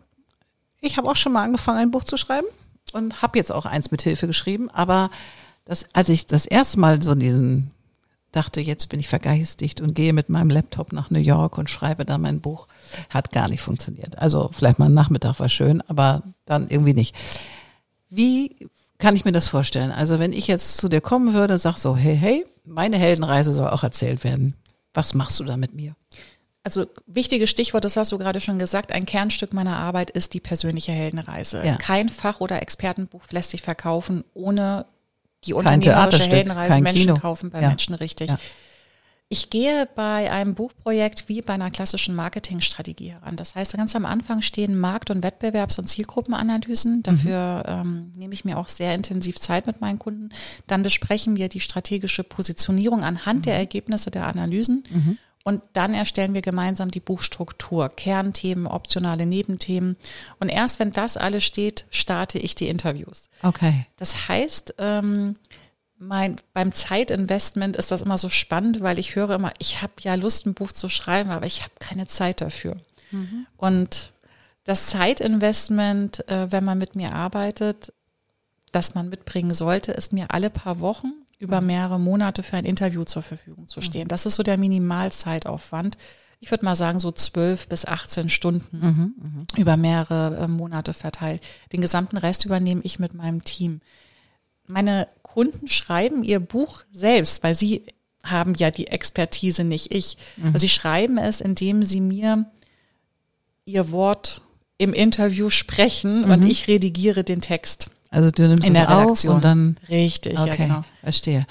ich 0.80 0.96
habe 0.96 1.08
auch 1.10 1.16
schon 1.16 1.32
mal 1.32 1.44
angefangen, 1.44 1.78
ein 1.78 1.90
Buch 1.90 2.04
zu 2.04 2.16
schreiben 2.16 2.46
und 2.92 3.20
habe 3.22 3.38
jetzt 3.38 3.52
auch 3.52 3.66
eins 3.66 3.90
mit 3.90 4.02
Hilfe 4.02 4.26
geschrieben, 4.26 4.68
aber 4.70 5.10
das, 5.64 5.86
als 5.92 6.08
ich 6.08 6.26
das 6.26 6.46
erste 6.46 6.80
Mal 6.80 7.02
so 7.02 7.14
diesen 7.14 7.70
dachte, 8.32 8.60
jetzt 8.60 8.88
bin 8.88 9.00
ich 9.00 9.08
vergeistigt 9.08 9.80
und 9.80 9.94
gehe 9.94 10.12
mit 10.12 10.28
meinem 10.28 10.50
Laptop 10.50 10.92
nach 10.92 11.10
New 11.10 11.20
York 11.20 11.58
und 11.58 11.70
schreibe 11.70 12.04
da 12.04 12.18
mein 12.18 12.40
Buch. 12.40 12.68
Hat 13.08 13.32
gar 13.32 13.48
nicht 13.48 13.62
funktioniert. 13.62 14.18
Also 14.18 14.50
vielleicht 14.52 14.78
mal 14.78 14.86
ein 14.86 14.94
Nachmittag 14.94 15.40
war 15.40 15.48
schön, 15.48 15.82
aber 15.88 16.22
dann 16.44 16.68
irgendwie 16.68 16.94
nicht. 16.94 17.16
Wie 18.10 18.68
kann 18.98 19.16
ich 19.16 19.24
mir 19.24 19.32
das 19.32 19.48
vorstellen? 19.48 19.92
Also 19.92 20.18
wenn 20.18 20.32
ich 20.32 20.46
jetzt 20.46 20.76
zu 20.76 20.88
dir 20.88 21.00
kommen 21.00 21.32
würde, 21.32 21.58
sag 21.58 21.78
so, 21.78 21.96
hey, 21.96 22.16
hey, 22.16 22.46
meine 22.64 22.98
Heldenreise 22.98 23.52
soll 23.52 23.68
auch 23.68 23.82
erzählt 23.82 24.24
werden. 24.24 24.54
Was 24.92 25.14
machst 25.14 25.38
du 25.40 25.44
da 25.44 25.56
mit 25.56 25.74
mir? 25.74 25.94
Also 26.64 26.86
wichtiges 27.06 27.48
Stichwort, 27.48 27.84
das 27.84 27.96
hast 27.96 28.12
du 28.12 28.18
gerade 28.18 28.40
schon 28.40 28.58
gesagt, 28.58 28.92
ein 28.92 29.06
Kernstück 29.06 29.54
meiner 29.54 29.78
Arbeit 29.78 30.10
ist 30.10 30.34
die 30.34 30.40
persönliche 30.40 30.92
Heldenreise. 30.92 31.64
Ja. 31.64 31.76
Kein 31.76 32.08
Fach- 32.08 32.40
oder 32.40 32.60
Expertenbuch 32.60 33.22
lässt 33.30 33.52
sich 33.52 33.62
verkaufen, 33.62 34.24
ohne 34.34 34.84
die 35.44 35.54
unternehmerische 35.54 36.24
Heldenreise. 36.24 36.80
Menschen 36.80 37.06
Kino. 37.06 37.14
kaufen 37.18 37.50
bei 37.50 37.60
Ja. 37.60 37.68
Menschen 37.68 37.94
richtig. 37.94 38.30
Ja. 38.30 38.38
Ich 39.30 39.50
gehe 39.50 39.86
bei 39.94 40.32
einem 40.32 40.54
Buchprojekt 40.54 41.28
wie 41.28 41.42
bei 41.42 41.52
einer 41.52 41.70
klassischen 41.70 42.14
Marketingstrategie 42.14 43.10
heran. 43.10 43.36
Das 43.36 43.54
heißt, 43.54 43.76
ganz 43.76 43.94
am 43.94 44.06
Anfang 44.06 44.40
stehen 44.40 44.78
Markt- 44.78 45.10
und 45.10 45.22
Wettbewerbs- 45.22 45.78
und 45.78 45.86
Zielgruppenanalysen. 45.86 47.02
Dafür 47.02 47.62
ähm, 47.68 48.10
nehme 48.16 48.32
ich 48.32 48.46
mir 48.46 48.56
auch 48.56 48.68
sehr 48.68 48.94
intensiv 48.94 49.38
Zeit 49.38 49.66
mit 49.66 49.82
meinen 49.82 49.98
Kunden. 49.98 50.30
Dann 50.66 50.82
besprechen 50.82 51.36
wir 51.36 51.50
die 51.50 51.60
strategische 51.60 52.24
Positionierung 52.24 53.04
anhand 53.04 53.44
der 53.44 53.56
Ergebnisse 53.56 54.10
der 54.10 54.26
Analysen. 54.26 54.84
Und 55.48 55.62
dann 55.72 55.94
erstellen 55.94 56.34
wir 56.34 56.42
gemeinsam 56.42 56.90
die 56.90 57.00
Buchstruktur, 57.00 57.88
Kernthemen, 57.88 58.66
optionale 58.66 59.24
Nebenthemen. 59.24 59.96
Und 60.40 60.50
erst 60.50 60.78
wenn 60.78 60.92
das 60.92 61.16
alles 61.16 61.42
steht, 61.42 61.86
starte 61.88 62.38
ich 62.38 62.54
die 62.54 62.68
Interviews. 62.68 63.30
Okay. 63.42 63.86
Das 63.96 64.28
heißt, 64.28 64.74
ähm, 64.76 65.36
mein, 65.96 66.36
beim 66.52 66.74
Zeitinvestment 66.74 67.76
ist 67.76 67.90
das 67.90 68.02
immer 68.02 68.18
so 68.18 68.28
spannend, 68.28 68.82
weil 68.82 68.98
ich 68.98 69.16
höre 69.16 69.30
immer, 69.30 69.54
ich 69.58 69.80
habe 69.80 69.94
ja 70.00 70.16
Lust, 70.16 70.44
ein 70.44 70.52
Buch 70.52 70.72
zu 70.72 70.90
schreiben, 70.90 71.30
aber 71.30 71.46
ich 71.46 71.62
habe 71.62 71.72
keine 71.78 72.06
Zeit 72.06 72.42
dafür. 72.42 72.76
Und 73.56 74.12
das 74.64 74.88
Zeitinvestment, 74.88 76.28
äh, 76.28 76.52
wenn 76.52 76.64
man 76.64 76.76
mit 76.76 76.94
mir 76.94 77.14
arbeitet, 77.14 77.94
das 78.70 78.94
man 78.94 79.08
mitbringen 79.08 79.54
sollte, 79.54 79.92
ist 79.92 80.12
mir 80.12 80.26
alle 80.30 80.50
paar 80.50 80.80
Wochen 80.80 81.14
über 81.38 81.60
mehrere 81.60 82.00
Monate 82.00 82.42
für 82.42 82.56
ein 82.56 82.64
Interview 82.64 83.04
zur 83.04 83.22
Verfügung 83.22 83.68
zu 83.68 83.80
stehen. 83.80 84.08
Das 84.08 84.26
ist 84.26 84.34
so 84.34 84.42
der 84.42 84.58
Minimalzeitaufwand. 84.58 85.96
Ich 86.40 86.50
würde 86.50 86.64
mal 86.64 86.76
sagen, 86.76 87.00
so 87.00 87.10
zwölf 87.10 87.68
bis 87.68 87.84
18 87.84 88.28
Stunden 88.28 88.80
über 89.56 89.76
mehrere 89.76 90.36
äh, 90.36 90.48
Monate 90.48 90.94
verteilt. 90.94 91.42
Den 91.72 91.80
gesamten 91.80 92.16
Rest 92.16 92.44
übernehme 92.44 92.80
ich 92.84 92.98
mit 92.98 93.14
meinem 93.14 93.42
Team. 93.44 93.80
Meine 94.66 95.08
Kunden 95.22 95.68
schreiben 95.68 96.24
ihr 96.24 96.40
Buch 96.40 96.82
selbst, 96.92 97.42
weil 97.42 97.54
sie 97.56 97.86
haben 98.24 98.54
ja 98.54 98.70
die 98.70 98.88
Expertise, 98.88 99.64
nicht 99.64 99.94
ich. 99.94 100.16
Also 100.46 100.58
sie 100.58 100.68
schreiben 100.68 101.18
es, 101.18 101.40
indem 101.40 101.82
sie 101.84 102.00
mir 102.00 102.46
ihr 103.64 103.90
Wort 103.90 104.42
im 104.76 104.92
Interview 104.92 105.50
sprechen 105.50 106.24
und 106.24 106.44
ich 106.48 106.68
redigiere 106.68 107.24
den 107.24 107.40
Text. 107.40 107.90
Also 108.10 108.30
du 108.30 108.48
nimmst 108.48 108.64
In 108.66 108.74
es 108.74 108.78
der 108.78 108.90
auf 108.90 109.02
Redaktion. 109.02 109.34
und 109.36 109.44
dann 109.44 109.76
Richtig, 109.88 110.38
okay, 110.38 110.48
ja 110.48 110.56
genau. 110.56 110.84
verstehe. 111.02 111.46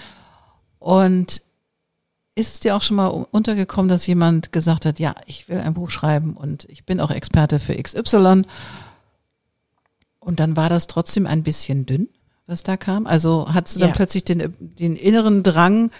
Und 0.79 1.41
ist 2.35 2.53
es 2.53 2.59
dir 2.59 2.75
auch 2.75 2.81
schon 2.81 2.97
mal 2.97 3.07
untergekommen, 3.07 3.89
dass 3.89 4.05
jemand 4.07 4.51
gesagt 4.51 4.85
hat, 4.85 4.99
ja, 4.99 5.15
ich 5.25 5.49
will 5.49 5.59
ein 5.59 5.73
Buch 5.73 5.89
schreiben 5.89 6.35
und 6.37 6.65
ich 6.65 6.85
bin 6.85 6.99
auch 6.99 7.09
Experte 7.11 7.57
für 7.59 7.75
XY 7.75 8.43
und 10.19 10.39
dann 10.39 10.55
war 10.55 10.69
das 10.69 10.87
trotzdem 10.87 11.25
ein 11.25 11.43
bisschen 11.43 11.85
dünn, 11.85 12.09
was 12.45 12.63
da 12.63 12.77
kam? 12.77 13.07
Also 13.07 13.47
hattest 13.53 13.75
du 13.77 13.79
dann 13.79 13.89
Ja. 13.89 13.95
plötzlich 13.95 14.23
den, 14.23 14.53
den 14.59 14.95
inneren 14.95 15.41
Drang, 15.43 15.91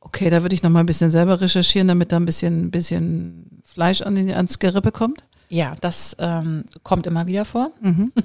okay, 0.00 0.30
da 0.30 0.42
würde 0.42 0.54
ich 0.54 0.62
noch 0.62 0.70
mal 0.70 0.80
ein 0.80 0.86
bisschen 0.86 1.10
selber 1.10 1.40
recherchieren, 1.40 1.88
damit 1.88 2.12
da 2.12 2.16
ein 2.16 2.24
bisschen, 2.26 2.70
bisschen 2.70 3.60
Fleisch 3.64 4.02
an 4.02 4.14
den, 4.14 4.30
ans 4.32 4.58
Gerippe 4.58 4.92
kommt? 4.92 5.24
Ja, 5.48 5.74
das 5.80 6.16
ähm, 6.18 6.64
kommt 6.82 7.06
immer 7.06 7.26
wieder 7.26 7.44
vor. 7.44 7.70
Mhm. 7.80 8.12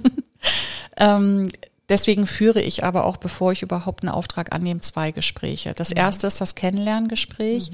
Ähm, 1.00 1.50
deswegen 1.90 2.28
führe 2.28 2.62
ich 2.62 2.84
aber 2.84 3.06
auch, 3.06 3.18
bevor 3.18 3.52
ich 3.52 3.62
überhaupt 3.62 4.04
einen 4.04 4.14
Auftrag 4.14 4.54
annehme, 4.54 4.82
zwei 4.82 5.12
Gespräche. 5.12 5.74
Das 5.74 5.92
erste 5.92 6.28
ist 6.28 6.42
das 6.42 6.56
Kennenlerngespräch, 6.56 7.72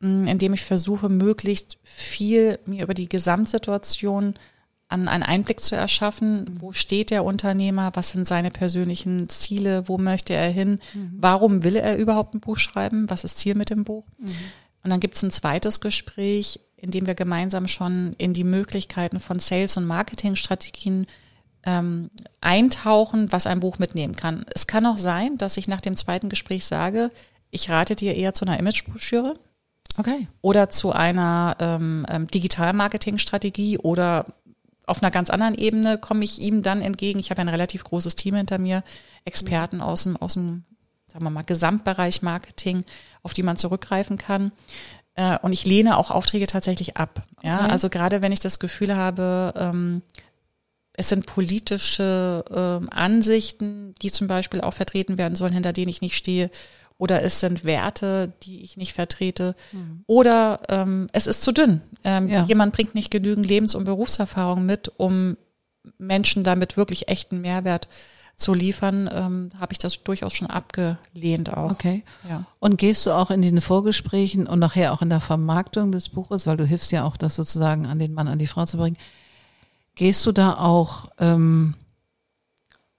mh, 0.00 0.30
in 0.30 0.38
dem 0.38 0.54
ich 0.54 0.64
versuche, 0.64 1.08
möglichst 1.08 1.78
viel 1.82 2.58
mir 2.66 2.84
über 2.84 2.94
die 2.94 3.08
Gesamtsituation 3.08 4.34
an 4.88 5.08
einen 5.08 5.22
Einblick 5.22 5.60
zu 5.60 5.74
erschaffen. 5.74 6.46
Wo 6.60 6.72
steht 6.72 7.10
der 7.10 7.24
Unternehmer? 7.24 7.90
Was 7.94 8.10
sind 8.10 8.28
seine 8.28 8.50
persönlichen 8.50 9.28
Ziele? 9.28 9.88
Wo 9.88 9.98
möchte 9.98 10.34
er 10.34 10.50
hin? 10.50 10.78
Warum 11.18 11.64
will 11.64 11.76
er 11.76 11.96
überhaupt 11.96 12.34
ein 12.34 12.40
Buch 12.40 12.58
schreiben? 12.58 13.08
Was 13.10 13.24
ist 13.24 13.38
Ziel 13.38 13.54
mit 13.54 13.70
dem 13.70 13.84
Buch? 13.84 14.04
Und 14.82 14.90
dann 14.90 15.00
gibt 15.00 15.16
es 15.16 15.22
ein 15.22 15.30
zweites 15.30 15.80
Gespräch, 15.80 16.60
in 16.76 16.90
dem 16.90 17.06
wir 17.06 17.14
gemeinsam 17.14 17.66
schon 17.66 18.14
in 18.18 18.34
die 18.34 18.44
Möglichkeiten 18.44 19.18
von 19.18 19.38
Sales- 19.38 19.78
und 19.78 19.86
Marketingstrategien 19.86 21.06
ähm, 21.66 22.10
eintauchen, 22.40 23.32
was 23.32 23.46
ein 23.46 23.60
Buch 23.60 23.78
mitnehmen 23.78 24.16
kann. 24.16 24.44
Es 24.54 24.66
kann 24.66 24.86
auch 24.86 24.98
sein, 24.98 25.38
dass 25.38 25.56
ich 25.56 25.68
nach 25.68 25.80
dem 25.80 25.96
zweiten 25.96 26.28
Gespräch 26.28 26.64
sage, 26.66 27.10
ich 27.50 27.70
rate 27.70 27.96
dir 27.96 28.14
eher 28.14 28.34
zu 28.34 28.44
einer 28.44 28.58
Imagebroschüre 28.58 29.34
Okay. 29.96 30.26
oder 30.42 30.70
zu 30.70 30.92
einer 30.92 31.56
ähm, 31.60 32.04
ähm, 32.08 32.26
Digital-Marketing-Strategie 32.26 33.78
oder 33.78 34.26
auf 34.86 35.02
einer 35.02 35.10
ganz 35.10 35.30
anderen 35.30 35.54
Ebene 35.54 35.96
komme 35.98 36.24
ich 36.24 36.40
ihm 36.40 36.62
dann 36.62 36.82
entgegen. 36.82 37.18
Ich 37.18 37.30
habe 37.30 37.40
ein 37.40 37.48
relativ 37.48 37.84
großes 37.84 38.16
Team 38.16 38.34
hinter 38.34 38.58
mir, 38.58 38.82
Experten 39.24 39.80
aus 39.80 40.02
dem, 40.02 40.16
aus 40.16 40.34
dem, 40.34 40.64
sagen 41.06 41.24
wir 41.24 41.30
mal, 41.30 41.42
Gesamtbereich 41.42 42.20
Marketing, 42.22 42.84
auf 43.22 43.32
die 43.32 43.42
man 43.42 43.56
zurückgreifen 43.56 44.18
kann. 44.18 44.52
Äh, 45.14 45.38
und 45.38 45.52
ich 45.52 45.64
lehne 45.64 45.96
auch 45.96 46.10
Aufträge 46.10 46.46
tatsächlich 46.46 46.96
ab. 46.98 47.22
Ja, 47.42 47.60
Okay. 47.60 47.70
also 47.70 47.88
gerade 47.88 48.20
wenn 48.20 48.32
ich 48.32 48.40
das 48.40 48.58
Gefühl 48.58 48.94
habe, 48.94 49.54
ähm, 49.56 50.02
es 50.96 51.08
sind 51.08 51.26
politische 51.26 52.44
ähm, 52.54 52.88
Ansichten, 52.90 53.94
die 54.02 54.10
zum 54.10 54.26
Beispiel 54.28 54.60
auch 54.60 54.74
vertreten 54.74 55.18
werden 55.18 55.34
sollen, 55.34 55.52
hinter 55.52 55.72
denen 55.72 55.88
ich 55.88 56.00
nicht 56.00 56.16
stehe. 56.16 56.50
Oder 56.96 57.22
es 57.22 57.40
sind 57.40 57.64
Werte, 57.64 58.32
die 58.44 58.62
ich 58.62 58.76
nicht 58.76 58.92
vertrete. 58.92 59.56
Oder 60.06 60.60
ähm, 60.68 61.08
es 61.12 61.26
ist 61.26 61.42
zu 61.42 61.50
dünn. 61.50 61.80
Ähm, 62.04 62.28
Ja. 62.28 62.44
Jemand 62.44 62.72
bringt 62.72 62.94
nicht 62.94 63.10
genügend 63.10 63.46
Lebens- 63.46 63.74
und 63.74 63.84
Berufserfahrung 63.84 64.64
mit, 64.64 64.92
um 64.96 65.36
Menschen 65.98 66.44
damit 66.44 66.76
wirklich 66.76 67.08
echten 67.08 67.40
Mehrwert 67.40 67.88
zu 68.36 68.54
liefern. 68.54 69.10
Ähm, 69.12 69.50
Habe 69.58 69.72
ich 69.72 69.78
das 69.78 70.04
durchaus 70.04 70.34
schon 70.34 70.48
abgelehnt 70.48 71.52
auch. 71.52 71.72
Okay. 71.72 72.04
Ja. 72.28 72.44
Und 72.60 72.78
gehst 72.78 73.06
du 73.06 73.10
auch 73.10 73.32
in 73.32 73.42
diesen 73.42 73.60
Vorgesprächen 73.60 74.46
und 74.46 74.60
nachher 74.60 74.92
auch 74.92 75.02
in 75.02 75.10
der 75.10 75.20
Vermarktung 75.20 75.90
des 75.90 76.08
Buches, 76.08 76.46
weil 76.46 76.56
du 76.56 76.64
hilfst 76.64 76.92
ja 76.92 77.04
auch, 77.04 77.16
das 77.16 77.34
sozusagen 77.34 77.86
an 77.86 77.98
den 77.98 78.14
Mann, 78.14 78.28
an 78.28 78.38
die 78.38 78.46
Frau 78.46 78.66
zu 78.66 78.76
bringen, 78.76 78.96
gehst 79.94 80.24
du 80.26 80.32
da 80.32 80.54
auch 80.54 81.08
ähm, 81.18 81.74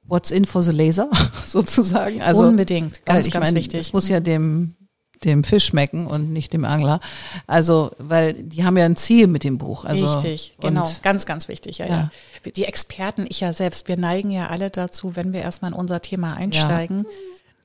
What's 0.08 0.30
in 0.30 0.46
for 0.46 0.62
the 0.62 0.72
laser 0.72 1.10
sozusagen? 1.46 2.22
Also 2.22 2.46
Unbedingt, 2.46 3.06
ganz, 3.06 3.30
ganz 3.32 3.48
meine, 3.48 3.58
wichtig. 3.60 3.80
Es 3.80 3.94
muss 3.94 4.08
ja 4.08 4.20
dem 4.20 4.76
dem 5.24 5.44
Fisch 5.44 5.66
schmecken 5.66 6.08
und 6.08 6.32
nicht 6.32 6.54
dem 6.54 6.66
Angler. 6.66 7.00
Also, 7.48 7.92
weil 7.98 8.34
die 8.34 8.64
haben 8.64 8.78
ja 8.78 8.86
ein 8.86 8.96
Ziel 8.96 9.28
mit 9.28 9.44
dem 9.44 9.58
Buch. 9.58 9.86
Also, 9.86 10.14
Richtig, 10.14 10.56
genau. 10.60 10.90
Ganz, 11.04 11.26
ganz 11.26 11.48
wichtig, 11.48 11.80
ja, 11.80 11.86
Ja. 11.86 12.12
ja. 12.46 12.52
Die 12.52 12.66
Experten, 12.66 13.26
ich 13.28 13.40
ja 13.40 13.54
selbst, 13.54 13.88
wir 13.88 13.98
neigen 13.98 14.30
ja 14.30 14.48
alle 14.48 14.70
dazu, 14.70 15.16
wenn 15.16 15.34
wir 15.34 15.42
erstmal 15.42 15.72
in 15.72 15.78
unser 15.78 16.02
Thema 16.02 16.34
einsteigen, 16.36 17.06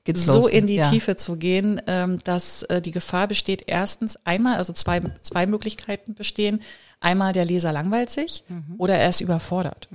Geht's 0.05 0.25
so 0.25 0.41
los. 0.41 0.51
in 0.51 0.67
die 0.67 0.77
ja. 0.77 0.91
Tiefe 0.91 1.17
zu 1.17 1.37
gehen, 1.37 1.81
ähm, 1.87 2.19
dass 2.25 2.63
äh, 2.65 2.81
die 2.81 2.93
Gefahr 2.93 3.29
besteht, 3.29 3.65
erstens 3.67 4.17
einmal, 4.25 4.57
also 4.57 4.73
zwei, 4.73 5.03
zwei 5.21 5.47
Möglichkeiten 5.47 6.15
bestehen. 6.15 6.63
Einmal 7.03 7.33
der 7.33 7.47
Leser 7.47 7.73
langweilt 7.73 8.11
sich 8.11 8.45
Mhm. 8.49 8.75
oder 8.77 8.95
er 8.99 9.09
ist 9.09 9.23
überfordert. 9.23 9.89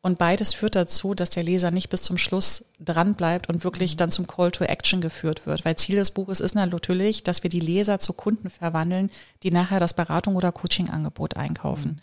Und 0.00 0.18
beides 0.18 0.54
führt 0.54 0.76
dazu, 0.76 1.12
dass 1.12 1.30
der 1.30 1.42
Leser 1.42 1.72
nicht 1.72 1.88
bis 1.88 2.02
zum 2.04 2.18
Schluss 2.18 2.66
dran 2.78 3.14
bleibt 3.14 3.48
und 3.48 3.56
Mhm. 3.56 3.64
wirklich 3.64 3.96
dann 3.96 4.12
zum 4.12 4.28
Call 4.28 4.52
to 4.52 4.62
Action 4.64 5.00
geführt 5.00 5.44
wird. 5.44 5.64
Weil 5.64 5.74
Ziel 5.76 5.96
des 5.96 6.12
Buches 6.12 6.38
ist 6.40 6.54
natürlich, 6.54 7.24
dass 7.24 7.42
wir 7.42 7.50
die 7.50 7.60
Leser 7.60 7.98
zu 7.98 8.12
Kunden 8.12 8.48
verwandeln, 8.48 9.10
die 9.42 9.50
nachher 9.50 9.80
das 9.80 9.94
Beratung 9.94 10.36
oder 10.36 10.52
Coachingangebot 10.52 11.36
einkaufen. 11.36 12.00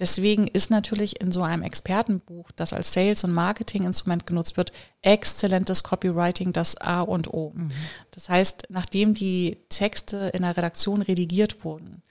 Deswegen 0.00 0.46
ist 0.48 0.70
natürlich 0.70 1.20
in 1.20 1.30
so 1.30 1.42
einem 1.42 1.62
Expertenbuch, 1.62 2.50
das 2.56 2.72
als 2.72 2.92
Sales- 2.94 3.22
und 3.22 3.32
Marketinginstrument 3.34 4.26
genutzt 4.26 4.56
wird, 4.56 4.72
exzellentes 5.02 5.82
Copywriting 5.82 6.52
das 6.52 6.76
A 6.78 7.02
und 7.02 7.28
O. 7.34 7.52
Das 8.10 8.30
heißt, 8.30 8.68
nachdem 8.70 9.14
die 9.14 9.58
Texte 9.68 10.30
in 10.32 10.40
der 10.40 10.56
Redaktion 10.56 11.02
redigiert 11.02 11.64
wurden, 11.66 12.02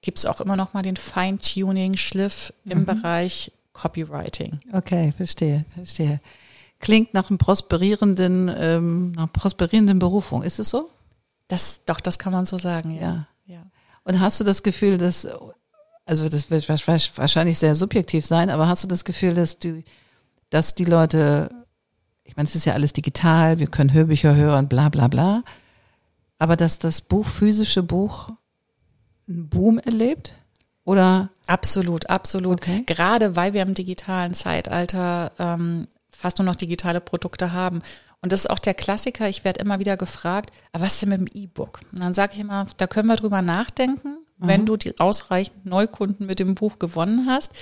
gibt 0.00 0.18
es 0.18 0.26
auch 0.26 0.40
immer 0.40 0.56
noch 0.56 0.74
mal 0.74 0.82
den 0.82 0.96
Feintuning, 0.96 1.96
Schliff 1.96 2.52
im 2.64 2.86
Bereich 2.86 3.52
Copywriting. 3.72 4.60
Okay, 4.72 5.12
verstehe, 5.16 5.64
verstehe. 5.74 6.20
Klingt 6.80 7.14
nach 7.14 7.28
einem 7.28 7.38
prosperierenden, 7.38 8.50
ähm, 8.56 9.12
nach 9.12 9.18
einer 9.22 9.26
prosperierenden 9.28 9.98
Berufung. 9.98 10.42
Ist 10.42 10.58
es 10.58 10.70
so? 10.70 10.90
Das, 11.48 11.80
doch, 11.86 12.00
das 12.00 12.18
kann 12.18 12.32
man 12.32 12.46
so 12.46 12.58
sagen, 12.58 12.94
ja. 12.94 13.00
Ja. 13.46 13.54
ja. 13.54 13.62
Und 14.04 14.20
hast 14.20 14.38
du 14.38 14.44
das 14.44 14.62
Gefühl, 14.62 14.98
dass, 14.98 15.26
also 16.06 16.28
das 16.28 16.50
wird 16.50 16.64
wahrsch- 16.64 17.12
wahrscheinlich 17.16 17.58
sehr 17.58 17.74
subjektiv 17.74 18.26
sein, 18.26 18.50
aber 18.50 18.68
hast 18.68 18.84
du 18.84 18.88
das 18.88 19.04
Gefühl, 19.04 19.34
dass 19.34 19.58
die, 19.58 19.84
dass 20.50 20.74
die 20.74 20.84
Leute, 20.84 21.50
ich 22.24 22.36
meine, 22.36 22.48
es 22.48 22.54
ist 22.54 22.64
ja 22.64 22.74
alles 22.74 22.92
digital, 22.92 23.58
wir 23.58 23.66
können 23.66 23.92
Hörbücher 23.92 24.34
hören, 24.34 24.68
bla 24.68 24.88
bla 24.88 25.08
bla, 25.08 25.42
aber 26.38 26.56
dass 26.56 26.78
das 26.78 27.00
Buch, 27.00 27.26
physische 27.26 27.82
Buch, 27.82 28.30
einen 29.28 29.48
Boom 29.48 29.78
erlebt? 29.78 30.34
Oder 30.84 31.30
Absolut, 31.46 32.08
absolut. 32.10 32.60
Okay. 32.62 32.82
Gerade 32.86 33.36
weil 33.36 33.52
wir 33.54 33.62
im 33.62 33.74
digitalen 33.74 34.34
Zeitalter 34.34 35.32
ähm, 35.38 35.86
fast 36.10 36.38
nur 36.38 36.46
noch 36.46 36.56
digitale 36.56 37.00
Produkte 37.00 37.52
haben. 37.52 37.80
Und 38.20 38.32
das 38.32 38.40
ist 38.40 38.50
auch 38.50 38.58
der 38.58 38.74
Klassiker. 38.74 39.28
Ich 39.28 39.44
werde 39.44 39.60
immer 39.60 39.78
wieder 39.78 39.96
gefragt, 39.96 40.50
aber 40.72 40.84
was 40.84 41.00
denn 41.00 41.08
mit 41.10 41.20
dem 41.20 41.26
E-Book? 41.32 41.80
Und 41.92 42.02
dann 42.02 42.14
sage 42.14 42.34
ich 42.34 42.40
immer, 42.40 42.66
da 42.76 42.86
können 42.86 43.08
wir 43.08 43.16
drüber 43.16 43.42
nachdenken, 43.42 44.18
wenn 44.38 44.66
du 44.66 44.76
die 44.76 44.98
ausreichend 45.00 45.64
Neukunden 45.66 46.26
mit 46.26 46.38
dem 46.38 46.54
Buch 46.54 46.78
gewonnen 46.78 47.26
hast. 47.26 47.52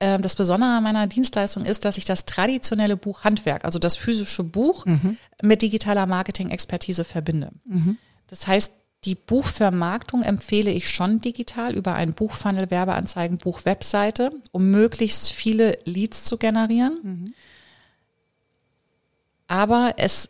Ähm, 0.00 0.22
Das 0.22 0.36
Besondere 0.36 0.70
an 0.76 0.82
meiner 0.82 1.06
Dienstleistung 1.06 1.64
ist, 1.64 1.84
dass 1.84 1.98
ich 1.98 2.04
das 2.04 2.24
traditionelle 2.24 2.96
Buchhandwerk, 2.96 3.64
also 3.64 3.78
das 3.78 3.96
physische 3.96 4.44
Buch, 4.44 4.84
mit 5.42 5.62
digitaler 5.62 6.06
Marketing-Expertise 6.06 7.02
verbinde. 7.04 7.50
Das 8.28 8.46
heißt, 8.46 8.74
die 9.04 9.14
Buchvermarktung 9.14 10.22
empfehle 10.22 10.70
ich 10.70 10.90
schon 10.90 11.20
digital 11.20 11.74
über 11.74 11.94
einen 11.94 12.14
Buchfunnel, 12.14 12.70
Werbeanzeigen, 12.70 13.38
Buchwebseite, 13.38 14.30
um 14.50 14.70
möglichst 14.70 15.30
viele 15.32 15.78
Leads 15.84 16.24
zu 16.24 16.36
generieren. 16.36 17.32
Aber 19.46 19.94
es, 19.98 20.28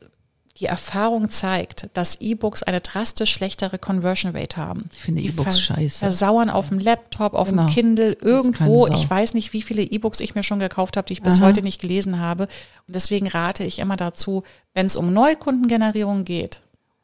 die 0.59 0.67
Erfahrung 0.67 1.31
zeigt, 1.31 1.89
dass 1.95 2.21
E-Books 2.21 2.63
eine 2.63 2.81
drastisch 2.81 3.33
schlechtere 3.33 3.79
Conversion 3.79 4.37
Rate 4.37 4.59
haben. 4.59 4.85
Ich 4.93 5.01
finde 5.01 5.23
E-Books 5.23 5.61
scheiße. 5.61 5.99
Versauern 6.01 6.51
auf 6.51 6.69
dem 6.69 6.79
Laptop, 6.79 7.35
auf 7.35 7.49
Genau. 7.49 7.65
dem 7.67 7.73
Kindle, 7.73 8.13
irgendwo. 8.21 8.87
Ich 8.89 9.09
weiß 9.09 9.35
nicht, 9.35 9.53
wie 9.55 9.63
viele 9.63 9.83
E-Books 9.83 10.21
ich 10.21 10.35
mir 10.35 10.43
schon 10.43 10.59
gekauft 10.59 10.97
habe, 10.97 11.07
die 11.07 11.15
ich 11.15 11.23
bis 11.23 11.39
Aha. 11.39 11.47
heute 11.47 11.63
nicht 11.63 11.81
gelesen 11.81 12.21
habe. 12.21 12.45
Und 12.87 12.95
deswegen 12.95 13.29
rate 13.29 13.65
ich 13.65 13.79
immer 13.79 13.97
dazu, 13.97 14.43
wenn 14.75 14.87
es 14.87 14.97
um 14.97 15.13
Neukundengenerierung 15.13 16.25
geht, 16.25 16.61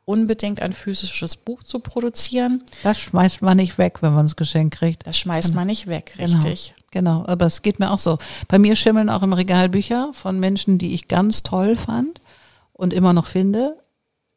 unbedingt 0.06 0.60
ein 0.60 0.72
physisches 0.72 1.36
Buch 1.36 1.62
zu 1.62 1.78
produzieren. 1.78 2.62
das 2.82 2.98
schmeißt 3.00 3.40
man 3.42 3.56
nicht 3.56 3.78
weg, 3.78 3.98
wenn 4.02 4.12
man 4.14 4.26
das 4.26 4.36
Geschenk 4.36 4.74
kriegt. 4.74 5.06
Das 5.06 5.18
schmeißt 5.18 5.54
man 5.54 5.66
nicht 5.66 5.86
weg, 5.86 6.12
Genau. 6.16 6.34
richtig. 6.36 6.74
Genau, 6.90 7.24
aber 7.26 7.46
es 7.46 7.62
geht 7.62 7.78
mir 7.80 7.90
auch 7.90 7.98
so. 7.98 8.18
Bei 8.48 8.58
mir 8.58 8.76
schimmeln 8.76 9.08
auch 9.10 9.22
im 9.22 9.32
Regal 9.32 9.68
Bücher 9.68 10.10
von 10.12 10.38
Menschen, 10.38 10.78
die 10.78 10.94
ich 10.94 11.08
ganz 11.08 11.42
toll 11.42 11.76
fand 11.76 12.20
und 12.72 12.92
immer 12.92 13.12
noch 13.12 13.26
finde. 13.26 13.76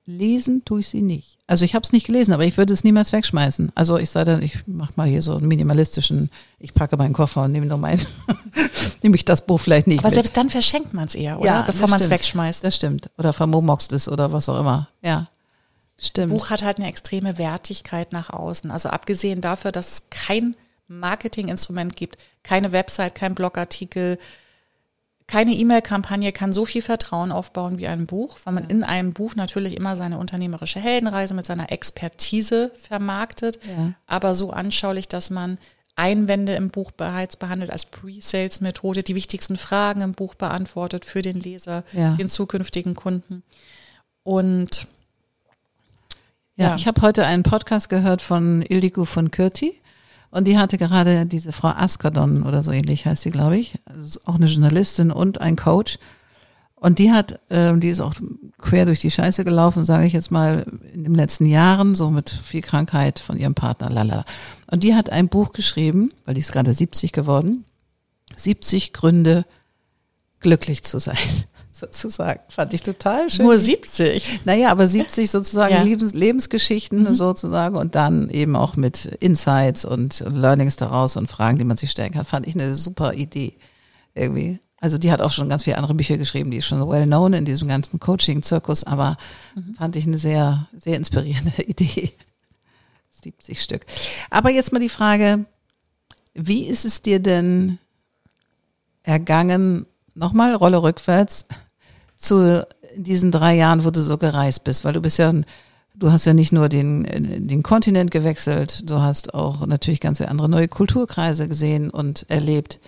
Lesen 0.10 0.64
tue 0.64 0.80
ich 0.80 0.88
sie 0.88 1.02
nicht. 1.02 1.38
Also 1.48 1.66
ich 1.66 1.76
habe 1.76 1.84
es 1.84 1.92
nicht 1.92 2.08
gelesen, 2.08 2.32
aber 2.34 2.46
ich 2.46 2.56
würde 2.58 2.72
es 2.72 2.86
niemals 2.86 3.12
wegschmeißen. 3.12 3.74
Also 3.76 3.98
ich 3.98 4.10
sage 4.10 4.32
dann, 4.32 4.42
ich 4.42 4.66
mache 4.66 4.94
mal 4.96 5.06
hier 5.08 5.22
so 5.22 5.36
einen 5.36 5.50
minimalistischen, 5.50 6.30
ich 6.60 6.74
packe 6.74 6.96
meinen 6.96 7.12
Koffer 7.14 7.44
und 7.44 7.52
nehme 7.52 7.66
nur 7.66 7.78
mein, 7.78 8.00
nehme 9.04 9.16
ich 9.18 9.26
das 9.26 9.46
Buch 9.46 9.60
vielleicht 9.60 9.86
nicht 9.88 10.00
Aber 10.00 10.08
mit. 10.08 10.14
selbst 10.16 10.38
dann 10.38 10.50
verschenkt 10.50 10.94
man 10.94 11.06
es 11.06 11.16
eher, 11.16 11.38
oder? 11.40 11.46
Ja, 11.48 11.62
Bevor 11.64 11.90
man 11.90 12.00
es 12.00 12.10
wegschmeißt. 12.10 12.64
Das 12.64 12.76
stimmt. 12.78 13.10
Oder 13.18 13.34
vermomoxt 13.34 13.92
es 13.92 14.08
oder 14.08 14.32
was 14.32 14.48
auch 14.48 14.60
immer. 14.60 14.88
Ja, 15.02 15.28
stimmt. 16.00 16.32
Buch 16.32 16.50
hat 16.50 16.64
halt 16.64 16.78
eine 16.78 16.88
extreme 16.88 17.38
Wertigkeit 17.38 18.12
nach 18.14 18.30
außen. 18.30 18.72
Also 18.72 18.90
abgesehen 18.90 19.42
dafür, 19.42 19.72
dass 19.72 19.92
es 19.92 20.10
kein 20.10 20.56
Marketinginstrument 20.88 21.96
gibt, 21.96 22.18
keine 22.44 22.72
Website, 22.72 23.16
kein 23.16 23.36
Blogartikel, 23.36 24.18
keine 25.28 25.52
E-Mail-Kampagne 25.54 26.32
kann 26.32 26.54
so 26.54 26.64
viel 26.66 26.82
Vertrauen 26.82 27.34
aufbauen 27.34 27.80
wie 27.80 27.88
ein 27.88 28.06
Buch, 28.06 28.38
weil 28.46 28.54
man 28.54 28.70
in 28.70 28.86
einem 28.86 29.12
Buch 29.12 29.36
natürlich 29.36 29.76
immer 29.76 29.98
seine 29.98 30.20
unternehmerische 30.20 30.80
Heldenreise 30.80 31.34
mit 31.34 31.46
seiner 31.46 31.70
Expertise 31.72 32.72
vermarktet, 32.82 33.60
Ja. 33.66 33.94
aber 34.06 34.34
so 34.36 34.52
anschaulich, 34.52 35.10
dass 35.10 35.30
man 35.30 35.58
Einwände 35.98 36.54
im 36.54 36.70
Buch 36.70 36.92
bereits 36.92 37.36
behandelt 37.36 37.72
als 37.72 37.86
Pre-Sales-Methode, 37.88 39.04
die 39.04 39.16
wichtigsten 39.16 39.58
Fragen 39.58 40.00
im 40.00 40.14
Buch 40.14 40.36
beantwortet 40.36 41.04
für 41.04 41.22
den 41.22 41.40
Leser, 41.42 41.84
Ja. 41.92 42.14
den 42.14 42.30
zukünftigen 42.30 42.96
Kunden. 42.96 43.44
Und 44.24 44.88
Ja, 46.58 46.70
Ja. 46.70 46.76
ich 46.76 46.88
habe 46.88 47.02
heute 47.02 47.26
einen 47.26 47.44
Podcast 47.44 47.90
gehört 47.90 48.22
von 48.22 48.62
Ildiko 48.62 49.06
von 49.06 49.32
Kürti 49.32 49.80
und 50.32 50.48
die 50.48 50.58
hatte 50.58 50.78
gerade 50.78 51.26
diese 51.26 51.52
Frau 51.52 51.70
Askerdon 51.70 52.44
oder 52.44 52.62
so 52.64 52.72
ähnlich 52.72 53.06
heißt 53.06 53.24
sie, 53.24 53.30
glaube 53.30 53.58
ich. 53.58 53.80
Also 53.86 54.20
auch 54.26 54.36
eine 54.36 54.48
Journalistin 54.48 55.12
und 55.12 55.40
ein 55.40 55.56
Coach. 55.56 56.00
Und 56.80 57.00
die 57.00 57.12
hat, 57.12 57.40
ähm, 57.50 57.80
die 57.80 57.90
ist 57.90 58.02
auch 58.02 58.14
quer 58.60 58.86
durch 58.86 59.00
die 59.00 59.10
Scheiße 59.10 59.44
gelaufen, 59.44 59.84
sage 59.84 60.06
ich 60.06 60.14
jetzt 60.14 60.30
mal, 60.30 60.66
in 60.94 61.06
den 61.06 61.16
letzten 61.16 61.48
Jahren, 61.48 61.96
so 61.96 62.12
mit 62.12 62.30
viel 62.30 62.62
Krankheit 62.62 63.18
von 63.18 63.36
ihrem 63.38 63.56
Partner, 63.56 63.90
lalala. 63.90 64.26
Und 64.70 64.84
die 64.84 64.94
hat 64.94 65.10
ein 65.10 65.28
Buch 65.28 65.54
geschrieben, 65.54 66.12
weil 66.26 66.36
die 66.36 66.42
ist 66.42 66.52
gerade 66.52 66.74
70 66.74 67.14
geworden, 67.14 67.66
70 68.36 68.94
Gründe, 68.94 69.46
glücklich 70.40 70.84
zu 70.84 71.00
sein, 71.00 71.18
sozusagen. 71.72 72.40
Fand 72.50 72.74
ich 72.74 72.82
total 72.84 73.30
schön. 73.30 73.46
nur 73.46 73.58
70. 73.58 74.42
Naja, 74.46 74.70
aber 74.72 74.88
70 74.88 75.30
sozusagen 75.32 75.74
Ja. 75.74 75.82
Lebens 75.84 76.14
Lebensgeschichten 76.14 77.04
Mhm. 77.04 77.16
sozusagen 77.16 77.76
und 77.76 77.96
dann 77.96 78.30
eben 78.30 78.56
auch 78.56 78.76
mit 78.76 79.06
Insights 79.06 79.86
und 79.86 80.20
Learnings 80.28 80.76
daraus 80.76 81.18
und 81.18 81.28
Fragen, 81.28 81.58
die 81.58 81.64
man 81.66 81.78
sich 81.78 81.92
stellen 81.92 82.12
kann, 82.12 82.26
fand 82.26 82.48
ich 82.48 82.56
eine 82.56 82.76
super 82.76 83.14
Idee 83.14 83.54
irgendwie. 84.16 84.60
Also 84.80 85.00
die 85.00 85.12
hat 85.12 85.22
auch 85.22 85.32
schon 85.32 85.50
ganz 85.50 85.64
viele 85.64 85.78
andere 85.78 85.96
Bücher 85.96 86.18
geschrieben, 86.20 86.52
die 86.52 86.58
ist 86.58 86.68
schon 86.68 86.88
well 86.88 87.06
known 87.08 87.34
in 87.34 87.46
diesem 87.46 87.68
ganzen 87.68 88.00
Coaching-Zirkus, 88.00 88.84
aber 88.84 89.18
Mhm. 89.56 89.74
fand 89.74 89.96
ich 89.96 90.06
eine 90.06 90.20
sehr, 90.20 90.68
sehr 90.78 90.98
inspirierende 90.98 91.62
Idee. 91.68 92.12
70 93.10 93.60
Stück. 93.62 93.86
Aber 94.30 94.52
jetzt 94.52 94.72
mal 94.72 94.80
die 94.80 94.90
Frage, 94.90 95.46
wie 96.36 96.66
ist 96.68 96.86
es 96.86 97.02
dir 97.02 97.20
denn 97.20 97.80
ergangen, 99.04 99.86
nochmal 100.18 100.54
Rolle 100.54 100.82
rückwärts, 100.82 101.46
zu 102.18 102.66
diesen 102.96 103.32
drei 103.32 103.56
Jahren, 103.56 103.86
wo 103.86 103.92
du 103.92 104.02
so 104.02 104.18
gereist 104.18 104.64
bist, 104.64 104.84
weil 104.84 104.94
du 104.94 105.02
bist 105.02 105.20
ja, 105.20 105.32
du 105.96 106.12
hast 106.12 106.26
ja 106.26 106.34
nicht 106.34 106.52
nur 106.52 106.68
den, 106.68 107.48
den 107.48 107.64
Kontinent 107.64 108.12
gewechselt, 108.12 108.90
du 108.90 109.00
hast 109.00 109.34
auch 109.34 109.66
natürlich 109.66 110.02
ganz 110.02 110.20
andere 110.22 110.50
neue 110.50 110.68
Kulturkreise 110.68 111.48
gesehen 111.48 111.90
und 111.90 112.26
erlebt. 112.30 112.80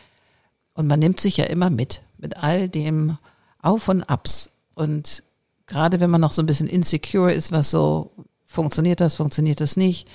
Und 0.74 0.88
man 0.88 1.00
nimmt 1.00 1.20
sich 1.20 1.38
ja 1.38 1.46
immer 1.46 1.70
mit, 1.70 2.02
mit 2.18 2.38
all 2.38 2.70
dem 2.70 3.18
Auf 3.62 3.88
und 3.88 4.04
Abs. 4.04 4.52
Und 4.76 5.24
gerade 5.68 6.00
wenn 6.00 6.10
man 6.10 6.22
noch 6.22 6.32
so 6.32 6.42
ein 6.42 6.46
bisschen 6.46 6.68
insecure 6.68 7.32
ist, 7.32 7.52
was 7.52 7.70
so, 7.70 8.12
funktioniert 8.46 9.02
das, 9.02 9.16
funktioniert 9.16 9.62
das 9.62 9.78
nicht, 9.78 10.08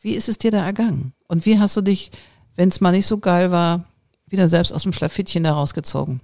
wie 0.00 0.14
ist 0.14 0.28
es 0.28 0.38
dir 0.38 0.50
da 0.50 0.64
ergangen? 0.64 1.12
Und 1.28 1.46
wie 1.46 1.58
hast 1.58 1.76
du 1.76 1.82
dich, 1.82 2.10
wenn 2.54 2.68
es 2.68 2.80
mal 2.80 2.92
nicht 2.92 3.06
so 3.06 3.18
geil 3.18 3.50
war, 3.50 3.84
wieder 4.26 4.48
selbst 4.48 4.72
aus 4.72 4.82
dem 4.82 4.92
Schlafittchen 4.92 5.44
da 5.44 5.52
rausgezogen? 5.52 6.20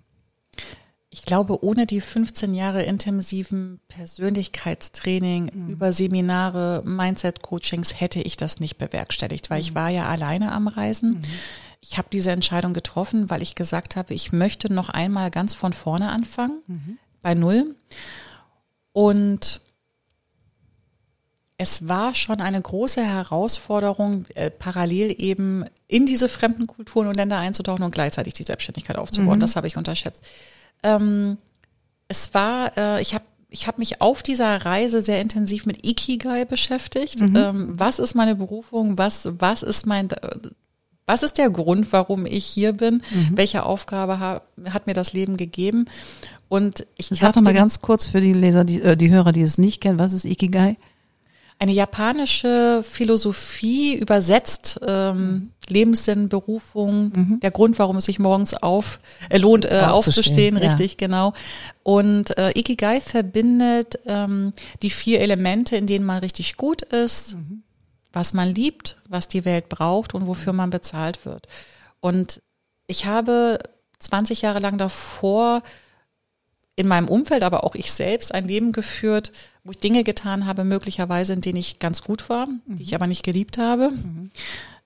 Ich 1.14 1.26
glaube, 1.26 1.62
ohne 1.62 1.84
die 1.84 2.00
15 2.00 2.54
Jahre 2.54 2.84
intensiven 2.84 3.80
Persönlichkeitstraining 3.88 5.50
Mhm. 5.52 5.68
über 5.68 5.92
Seminare, 5.92 6.82
Mindset-Coachings 6.86 8.00
hätte 8.00 8.20
ich 8.22 8.38
das 8.38 8.60
nicht 8.60 8.78
bewerkstelligt, 8.78 9.50
weil 9.50 9.58
Mhm. 9.58 9.60
ich 9.60 9.74
war 9.74 9.90
ja 9.90 10.08
alleine 10.08 10.52
am 10.52 10.68
Reisen. 10.68 11.20
Ich 11.82 11.98
habe 11.98 12.08
diese 12.10 12.30
Entscheidung 12.30 12.72
getroffen, 12.72 13.28
weil 13.28 13.42
ich 13.42 13.54
gesagt 13.54 13.94
habe, 13.94 14.14
ich 14.14 14.32
möchte 14.32 14.72
noch 14.72 14.88
einmal 14.88 15.30
ganz 15.30 15.52
von 15.52 15.74
vorne 15.74 16.08
anfangen, 16.08 16.62
Mhm. 16.66 16.98
bei 17.20 17.34
Null. 17.34 17.76
Und 18.92 19.60
es 21.62 21.88
war 21.88 22.14
schon 22.14 22.40
eine 22.40 22.60
große 22.60 23.02
Herausforderung, 23.02 24.24
äh, 24.34 24.50
parallel 24.50 25.14
eben 25.16 25.64
in 25.86 26.06
diese 26.06 26.28
fremden 26.28 26.66
Kulturen 26.66 27.06
und 27.06 27.16
Länder 27.16 27.38
einzutauchen 27.38 27.84
und 27.84 27.94
gleichzeitig 27.94 28.34
die 28.34 28.42
Selbstständigkeit 28.42 28.96
aufzubauen. 28.96 29.38
Das 29.40 29.54
habe 29.54 29.68
ich 29.68 29.76
unterschätzt. 29.76 30.24
Ähm, 30.82 31.38
es 32.08 32.34
war, 32.34 32.76
äh, 32.76 33.00
ich 33.00 33.14
habe 33.14 33.24
ich 33.48 33.68
hab 33.68 33.78
mich 33.78 34.00
auf 34.00 34.22
dieser 34.22 34.64
Reise 34.64 35.02
sehr 35.02 35.20
intensiv 35.20 35.66
mit 35.66 35.86
Ikigai 35.86 36.46
beschäftigt. 36.46 37.20
Ähm, 37.20 37.74
was 37.78 37.98
ist 37.98 38.14
meine 38.14 38.34
Berufung? 38.34 38.96
Was, 38.96 39.28
was 39.38 39.62
ist 39.62 39.86
mein, 39.86 40.10
äh, 40.10 40.38
was 41.04 41.22
ist 41.22 41.36
der 41.36 41.50
Grund, 41.50 41.92
warum 41.92 42.24
ich 42.24 42.46
hier 42.46 42.72
bin? 42.72 43.02
Welche 43.36 43.64
Aufgabe 43.64 44.18
ha, 44.18 44.42
hat 44.70 44.86
mir 44.86 44.94
das 44.94 45.12
Leben 45.12 45.36
gegeben? 45.36 45.84
Und 46.48 46.86
ich 46.96 47.08
Sag 47.08 47.28
hab 47.28 47.34
doch 47.34 47.42
mal 47.42 47.54
ganz 47.54 47.82
kurz 47.82 48.06
für 48.06 48.22
die 48.22 48.32
Leser, 48.32 48.64
die, 48.64 48.80
äh, 48.80 48.96
die 48.96 49.10
Hörer, 49.10 49.32
die 49.32 49.42
es 49.42 49.58
nicht 49.58 49.80
kennen, 49.80 49.98
was 49.98 50.12
ist 50.12 50.24
Ikigai? 50.24 50.76
Eine 51.58 51.72
japanische 51.72 52.82
Philosophie 52.82 53.94
übersetzt, 53.94 54.80
ähm, 54.86 55.52
Lebenssinn, 55.68 56.28
Berufung, 56.28 57.38
der 57.40 57.50
Grund, 57.52 57.78
warum 57.78 57.98
es 57.98 58.06
sich 58.06 58.18
morgens 58.18 58.54
auf 58.54 58.98
äh, 59.28 59.38
lohnt, 59.38 59.64
äh, 59.64 59.82
Aufzustehen, 59.86 59.92
aufzustehen, 59.92 60.56
ja. 60.56 60.68
richtig, 60.68 60.96
genau. 60.96 61.34
Und 61.82 62.36
äh, 62.36 62.50
Ikigai 62.58 63.00
verbindet 63.00 64.00
ähm, 64.06 64.52
die 64.82 64.90
vier 64.90 65.20
Elemente, 65.20 65.76
in 65.76 65.86
denen 65.86 66.04
man 66.04 66.18
richtig 66.18 66.56
gut 66.56 66.82
ist, 66.82 67.36
was 68.12 68.34
man 68.34 68.48
liebt, 68.48 68.98
was 69.08 69.28
die 69.28 69.44
Welt 69.44 69.68
braucht 69.68 70.14
und 70.14 70.26
wofür 70.26 70.52
man 70.52 70.70
bezahlt 70.70 71.24
wird. 71.24 71.46
Und 72.00 72.42
ich 72.86 73.06
habe 73.06 73.58
20 74.00 74.42
Jahre 74.42 74.58
lang 74.58 74.78
davor 74.78 75.62
in 76.76 76.88
meinem 76.88 77.08
Umfeld, 77.08 77.42
aber 77.42 77.64
auch 77.64 77.74
ich 77.74 77.92
selbst 77.92 78.34
ein 78.34 78.48
Leben 78.48 78.72
geführt, 78.72 79.32
wo 79.64 79.72
ich 79.72 79.78
Dinge 79.78 80.04
getan 80.04 80.46
habe, 80.46 80.64
möglicherweise, 80.64 81.34
in 81.34 81.40
denen 81.42 81.58
ich 81.58 81.78
ganz 81.78 82.02
gut 82.02 82.28
war, 82.30 82.48
die 82.66 82.82
ich 82.82 82.94
aber 82.94 83.06
nicht 83.06 83.22
geliebt 83.24 83.58
habe. 83.58 83.92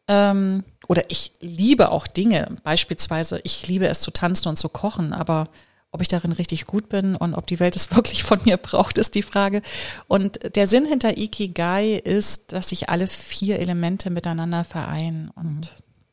Ähm, 0.09 0.65
oder 0.89 1.11
ich 1.11 1.33
liebe 1.41 1.91
auch 1.91 2.07
Dinge. 2.07 2.55
Beispielsweise, 2.63 3.41
ich 3.45 3.67
liebe 3.69 3.87
es 3.89 4.01
zu 4.01 4.11
tanzen 4.11 4.49
und 4.49 4.57
zu 4.57 4.69
kochen, 4.69 5.13
aber 5.13 5.49
ob 5.93 6.01
ich 6.03 6.09
darin 6.09 6.33
richtig 6.33 6.67
gut 6.67 6.89
bin 6.89 7.17
und 7.17 7.35
ob 7.35 7.47
die 7.47 7.59
Welt 7.61 7.75
es 7.77 7.91
wirklich 7.97 8.23
von 8.25 8.41
mir 8.45 8.57
braucht, 8.57 8.99
ist 8.99 9.15
die 9.15 9.23
Frage. 9.23 9.63
Und 10.09 10.57
der 10.57 10.67
Sinn 10.67 10.85
hinter 10.85 11.17
Ikigai 11.17 11.95
ist, 11.95 12.53
dass 12.53 12.69
sich 12.69 12.89
alle 12.89 13.09
vier 13.09 13.59
Elemente 13.61 14.11
miteinander 14.11 14.65
vereinen 14.65 15.31
und 15.35 15.73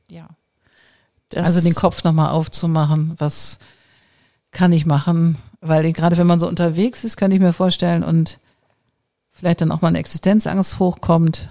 ja. 0.09 0.29
Das- 1.29 1.45
Also 1.47 1.61
den 1.61 1.75
Kopf 1.75 2.03
nochmal 2.03 2.29
aufzumachen, 2.29 3.13
was 3.17 3.57
kann 4.51 4.71
ich 4.71 4.85
machen? 4.85 5.37
Weil 5.65 5.91
gerade 5.93 6.17
wenn 6.17 6.27
man 6.27 6.39
so 6.39 6.47
unterwegs 6.47 7.03
ist, 7.03 7.15
könnte 7.17 7.35
ich 7.35 7.41
mir 7.41 7.53
vorstellen 7.53 8.03
und 8.03 8.39
vielleicht 9.31 9.61
dann 9.61 9.71
auch 9.71 9.81
mal 9.81 9.87
eine 9.89 9.99
Existenzangst 9.99 10.79
hochkommt. 10.79 11.49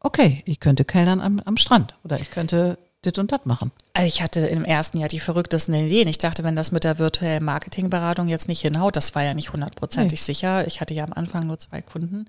Okay, 0.00 0.42
ich 0.46 0.60
könnte 0.60 0.84
kellnern 0.84 1.20
am, 1.20 1.40
am 1.44 1.56
Strand 1.56 1.96
oder 2.04 2.18
ich 2.20 2.30
könnte 2.30 2.78
dit 3.04 3.18
und 3.18 3.30
dat 3.30 3.46
machen. 3.46 3.70
Also 3.94 4.06
Ich 4.08 4.22
hatte 4.22 4.40
im 4.40 4.64
ersten 4.64 4.98
Jahr 4.98 5.08
die 5.08 5.20
verrücktesten 5.20 5.74
Ideen. 5.74 6.08
Ich 6.08 6.18
dachte, 6.18 6.42
wenn 6.42 6.56
das 6.56 6.72
mit 6.72 6.84
der 6.84 6.98
virtuellen 6.98 7.44
Marketingberatung 7.44 8.28
jetzt 8.28 8.48
nicht 8.48 8.62
hinhaut, 8.62 8.96
das 8.96 9.14
war 9.14 9.22
ja 9.22 9.34
nicht 9.34 9.52
hundertprozentig 9.52 10.20
Nee. 10.20 10.24
sicher. 10.24 10.66
Ich 10.66 10.80
hatte 10.80 10.94
ja 10.94 11.04
am 11.04 11.12
Anfang 11.12 11.46
nur 11.46 11.58
zwei 11.58 11.80
Kunden. 11.82 12.26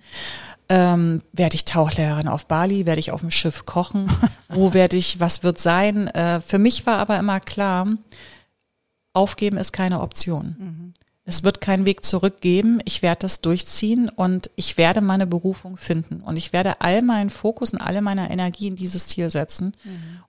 Ähm, 0.67 1.21
werde 1.33 1.55
ich 1.55 1.65
Tauchlehrerin 1.65 2.27
auf 2.27 2.45
Bali? 2.45 2.85
Werde 2.85 2.99
ich 2.99 3.11
auf 3.11 3.21
dem 3.21 3.31
Schiff 3.31 3.65
kochen? 3.65 4.11
Wo 4.49 4.73
werde 4.73 4.97
ich, 4.97 5.19
was 5.19 5.43
wird 5.43 5.57
sein? 5.59 6.07
Äh, 6.07 6.39
für 6.41 6.59
mich 6.59 6.85
war 6.85 6.99
aber 6.99 7.17
immer 7.17 7.39
klar, 7.39 7.87
aufgeben 9.13 9.57
ist 9.57 9.71
keine 9.73 10.01
Option. 10.01 10.93
Es 11.25 11.43
wird 11.43 11.61
keinen 11.61 11.85
Weg 11.85 12.03
zurück 12.03 12.41
geben. 12.41 12.79
Ich 12.85 13.03
werde 13.03 13.19
das 13.19 13.41
durchziehen 13.41 14.09
und 14.09 14.49
ich 14.55 14.77
werde 14.79 14.99
meine 14.99 15.27
Berufung 15.27 15.77
finden. 15.77 16.21
Und 16.21 16.37
ich 16.37 16.53
werde 16.53 16.81
all 16.81 17.03
meinen 17.03 17.29
Fokus 17.29 17.71
und 17.71 17.81
alle 17.81 18.01
meine 18.01 18.31
Energie 18.31 18.67
in 18.67 18.75
dieses 18.75 19.05
Ziel 19.07 19.29
setzen. 19.29 19.73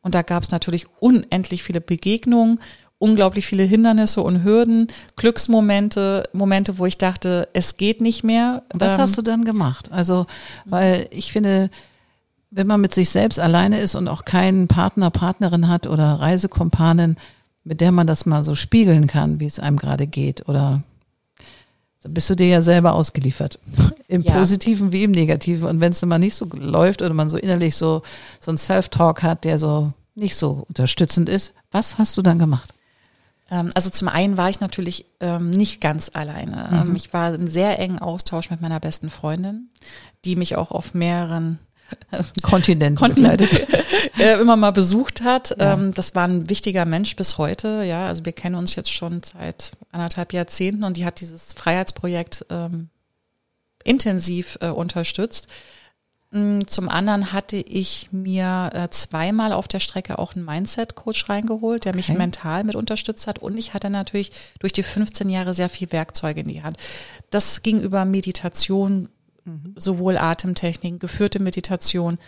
Und 0.02 0.14
da 0.14 0.20
gab 0.22 0.42
es 0.42 0.50
natürlich 0.50 0.86
unendlich 0.98 1.62
viele 1.62 1.80
Begegnungen, 1.80 2.60
unglaublich 2.98 3.46
viele 3.46 3.62
Hindernisse 3.62 4.20
und 4.20 4.44
Hürden, 4.44 4.88
Glücksmomente, 5.16 6.24
Momente, 6.34 6.76
wo 6.78 6.84
ich 6.84 6.98
dachte, 6.98 7.48
es 7.54 7.78
geht 7.78 8.02
nicht 8.02 8.22
mehr. 8.22 8.62
Was 8.74 8.92
Ähm, 8.92 8.98
hast 8.98 9.16
du 9.16 9.22
dann 9.22 9.46
gemacht? 9.46 9.90
Also, 9.90 10.26
weil 10.66 11.06
ich 11.10 11.32
finde, 11.32 11.70
wenn 12.50 12.66
man 12.66 12.80
mit 12.80 12.92
sich 12.94 13.08
selbst 13.08 13.40
alleine 13.40 13.80
ist 13.80 13.94
und 13.94 14.06
auch 14.06 14.26
keinen 14.26 14.68
Partner, 14.68 15.10
Partnerin 15.10 15.68
hat 15.68 15.86
oder 15.86 16.20
Reisekompanin, 16.20 17.16
mit 17.64 17.80
der 17.80 17.92
man 17.92 18.06
das 18.06 18.26
mal 18.26 18.44
so 18.44 18.54
spiegeln 18.54 19.06
kann, 19.06 19.40
wie 19.40 19.46
es 19.46 19.58
einem 19.58 19.76
gerade 19.76 20.06
geht, 20.06 20.48
oder 20.48 20.82
dann 22.02 22.14
bist 22.14 22.30
du 22.30 22.34
dir 22.34 22.46
ja 22.46 22.62
selber 22.62 22.94
ausgeliefert. 22.94 23.58
Im 24.08 24.22
Ja. 24.22 24.34
Positiven 24.34 24.90
wie 24.92 25.04
im 25.04 25.10
Negativen. 25.12 25.68
Und 25.68 25.80
wenn 25.80 25.92
es 25.92 26.00
dann 26.00 26.08
mal 26.08 26.18
nicht 26.18 26.34
so 26.34 26.46
läuft 26.52 27.00
oder 27.02 27.14
man 27.14 27.30
so 27.30 27.36
innerlich 27.36 27.76
so, 27.76 28.02
so 28.40 28.50
ein 28.50 28.58
Self-Talk 28.58 29.22
hat, 29.22 29.44
der 29.44 29.58
so 29.60 29.92
nicht 30.16 30.34
so 30.34 30.64
unterstützend 30.68 31.28
ist, 31.28 31.52
was 31.70 31.96
hast 31.98 32.16
du 32.16 32.22
dann 32.22 32.38
gemacht? 32.40 32.72
Ähm, 33.52 33.70
Also 33.74 33.90
zum 33.90 34.08
einen 34.08 34.36
war 34.36 34.50
ich 34.50 34.58
natürlich 34.58 35.06
ähm, 35.20 35.50
nicht 35.50 35.80
ganz 35.80 36.10
alleine. 36.12 36.70
Ähm, 36.72 36.96
Ich 36.96 37.12
war 37.12 37.32
im 37.34 37.46
sehr 37.46 37.78
engen 37.78 38.00
Austausch 38.00 38.50
mit 38.50 38.60
meiner 38.60 38.80
besten 38.80 39.10
Freundin, 39.10 39.68
die 40.24 40.34
mich 40.34 40.56
auch 40.56 40.72
auf 40.72 40.92
mehreren 40.94 41.58
Kontinent 42.42 42.98
Kontinent 42.98 43.42
äh, 44.18 44.34
immer 44.40 44.56
mal 44.56 44.72
besucht 44.72 45.22
hat. 45.22 45.56
Ja. 45.58 45.74
Ähm, 45.74 45.94
das 45.94 46.14
war 46.14 46.26
ein 46.26 46.48
wichtiger 46.48 46.84
Mensch 46.84 47.16
bis 47.16 47.38
heute. 47.38 47.84
Ja, 47.84 48.08
also 48.08 48.24
wir 48.24 48.32
kennen 48.32 48.56
uns 48.56 48.74
jetzt 48.74 48.92
schon 48.92 49.22
seit 49.22 49.72
anderthalb 49.92 50.32
Jahrzehnten 50.32 50.84
und 50.84 50.96
die 50.96 51.04
hat 51.04 51.20
dieses 51.20 51.52
Freiheitsprojekt 51.52 52.46
ähm, 52.50 52.88
intensiv 53.84 54.58
äh, 54.60 54.68
unterstützt. 54.68 55.48
Mm, 56.32 56.60
zum 56.66 56.88
anderen 56.88 57.32
hatte 57.32 57.56
ich 57.56 58.08
mir 58.12 58.70
äh, 58.72 58.88
zweimal 58.90 59.52
auf 59.52 59.66
der 59.66 59.80
Strecke 59.80 60.18
auch 60.18 60.36
einen 60.36 60.44
Mindset-Coach 60.44 61.28
reingeholt, 61.28 61.84
der 61.84 61.94
mich 61.94 62.08
okay. 62.08 62.18
mental 62.18 62.62
mit 62.64 62.76
unterstützt 62.76 63.26
hat. 63.26 63.40
Und 63.40 63.58
ich 63.58 63.74
hatte 63.74 63.90
natürlich 63.90 64.30
durch 64.60 64.72
die 64.72 64.84
15 64.84 65.28
Jahre 65.28 65.54
sehr 65.54 65.68
viel 65.68 65.90
Werkzeuge 65.90 66.40
in 66.40 66.48
die 66.48 66.62
Hand. 66.62 66.76
Das 67.30 67.62
ging 67.62 67.80
über 67.80 68.04
Meditation, 68.04 69.08
mhm. 69.44 69.74
sowohl 69.76 70.16
Atemtechniken, 70.16 70.98
geführte 70.98 71.42
Meditation, 71.42 72.18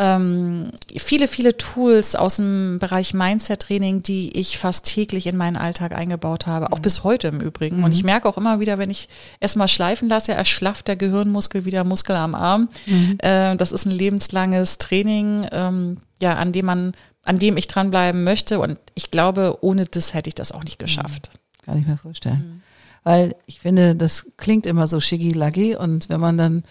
ähm, 0.00 0.70
viele, 0.96 1.26
viele 1.26 1.56
Tools 1.56 2.14
aus 2.14 2.36
dem 2.36 2.78
Bereich 2.78 3.14
Mindset-Training, 3.14 4.04
die 4.04 4.30
ich 4.38 4.56
fast 4.56 4.86
täglich 4.86 5.26
in 5.26 5.36
meinen 5.36 5.56
Alltag 5.56 5.92
eingebaut 5.92 6.46
habe, 6.46 6.72
auch 6.72 6.78
mhm. 6.78 6.82
bis 6.82 7.02
heute 7.02 7.26
im 7.26 7.40
Übrigen. 7.40 7.78
Mhm. 7.78 7.84
Und 7.84 7.92
ich 7.92 8.04
merke 8.04 8.28
auch 8.28 8.38
immer 8.38 8.60
wieder, 8.60 8.78
wenn 8.78 8.90
ich 8.90 9.08
erstmal 9.40 9.66
schleifen 9.66 10.08
lasse, 10.08 10.32
erschlafft 10.32 10.86
der 10.86 10.94
Gehirnmuskel 10.94 11.64
wieder 11.64 11.82
Muskel 11.82 12.14
am 12.14 12.36
Arm. 12.36 12.68
Mhm. 12.86 13.18
Äh, 13.18 13.56
das 13.56 13.72
ist 13.72 13.86
ein 13.86 13.90
lebenslanges 13.90 14.78
Training, 14.78 15.48
ähm, 15.50 15.98
ja, 16.22 16.36
an 16.36 16.52
dem 16.52 16.66
man, 16.66 16.92
an 17.24 17.40
dem 17.40 17.56
ich 17.56 17.66
dranbleiben 17.66 18.22
möchte. 18.22 18.60
Und 18.60 18.78
ich 18.94 19.10
glaube, 19.10 19.58
ohne 19.62 19.84
das 19.84 20.14
hätte 20.14 20.28
ich 20.28 20.36
das 20.36 20.52
auch 20.52 20.62
nicht 20.62 20.78
geschafft. 20.78 21.30
Mhm. 21.32 21.64
Kann 21.64 21.78
ich 21.78 21.86
mir 21.88 21.96
vorstellen. 21.96 22.62
Weil 23.04 23.34
ich 23.46 23.60
finde, 23.60 23.94
das 23.94 24.26
klingt 24.36 24.66
immer 24.66 24.88
so 24.88 25.00
schiggi-laggi 25.00 25.76
und 25.76 26.08
wenn 26.08 26.20
man 26.20 26.38
dann 26.38 26.62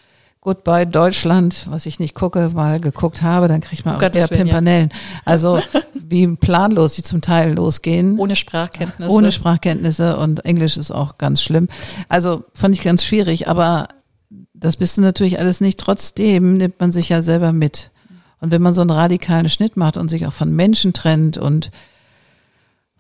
Goodbye 0.41 0.85
Deutschland, 0.85 1.67
was 1.69 1.85
ich 1.85 1.99
nicht 1.99 2.15
gucke, 2.15 2.51
mal 2.53 2.79
geguckt 2.79 3.21
habe, 3.21 3.47
dann 3.47 3.59
kriegt 3.59 3.85
man 3.85 3.95
auch 3.95 4.01
eher 4.01 4.27
Pimpanellen. 4.27 4.89
Ja. 4.93 5.21
Also 5.25 5.59
wie 5.93 6.27
planlos 6.27 6.93
die 6.93 7.03
zum 7.03 7.21
Teil 7.21 7.53
losgehen. 7.55 8.17
Ohne 8.17 8.35
Sprachkenntnisse. 8.35 9.11
Ohne 9.11 9.31
Sprachkenntnisse 9.31 10.15
und 10.15 10.45
Englisch 10.45 10.77
ist 10.77 10.91
auch 10.91 11.17
ganz 11.17 11.41
schlimm. 11.41 11.67
Also 12.07 12.45
fand 12.53 12.75
ich 12.75 12.83
ganz 12.83 13.03
schwierig, 13.03 13.49
aber 13.49 13.89
das 14.53 14.77
bist 14.77 14.97
du 14.97 15.01
natürlich 15.01 15.39
alles 15.39 15.59
nicht. 15.59 15.79
Trotzdem 15.79 16.57
nimmt 16.57 16.79
man 16.79 16.91
sich 16.91 17.09
ja 17.09 17.21
selber 17.21 17.51
mit. 17.51 17.91
Und 18.39 18.51
wenn 18.51 18.61
man 18.61 18.73
so 18.73 18.81
einen 18.81 18.91
radikalen 18.91 19.49
Schnitt 19.49 19.75
macht 19.75 19.97
und 19.97 20.09
sich 20.09 20.27
auch 20.27 20.33
von 20.33 20.55
Menschen 20.55 20.93
trennt 20.93 21.37
und 21.37 21.71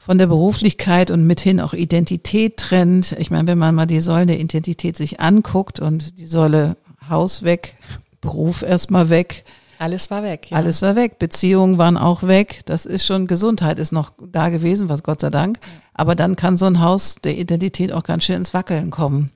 von 0.07 0.17
der 0.17 0.27
Beruflichkeit 0.27 1.11
und 1.11 1.27
mithin 1.27 1.59
auch 1.59 1.73
Identität 1.73 2.55
trennt. 2.55 3.11
Ich 3.19 3.29
meine, 3.29 3.45
wenn 3.45 3.57
man 3.57 3.75
mal 3.75 3.87
die 3.87 3.99
Säulen 3.99 4.29
der 4.29 4.39
Identität 4.39 4.95
sich 4.95 5.19
anguckt 5.19 5.81
und 5.81 6.17
die 6.17 6.27
Säule 6.27 6.77
Haus 7.09 7.43
weg, 7.43 7.75
Beruf 8.21 8.61
erstmal 8.61 9.09
weg. 9.09 9.43
Alles 9.79 10.09
war 10.09 10.23
weg. 10.23 10.49
Ja. 10.49 10.55
Alles 10.55 10.81
war 10.81 10.95
weg. 10.95 11.19
Beziehungen 11.19 11.77
waren 11.77 11.97
auch 11.97 12.23
weg. 12.23 12.61
Das 12.63 12.85
ist 12.85 13.05
schon 13.05 13.27
Gesundheit 13.27 13.79
ist 13.79 13.91
noch 13.91 14.13
da 14.31 14.47
gewesen, 14.47 14.87
was 14.87 15.03
Gott 15.03 15.19
sei 15.19 15.29
Dank. 15.29 15.59
Aber 15.93 16.15
dann 16.15 16.37
kann 16.37 16.55
so 16.55 16.67
ein 16.67 16.79
Haus 16.79 17.15
der 17.15 17.37
Identität 17.37 17.91
auch 17.91 18.03
ganz 18.03 18.23
schön 18.23 18.37
ins 18.37 18.53
Wackeln 18.53 18.91
kommen. 18.91 19.33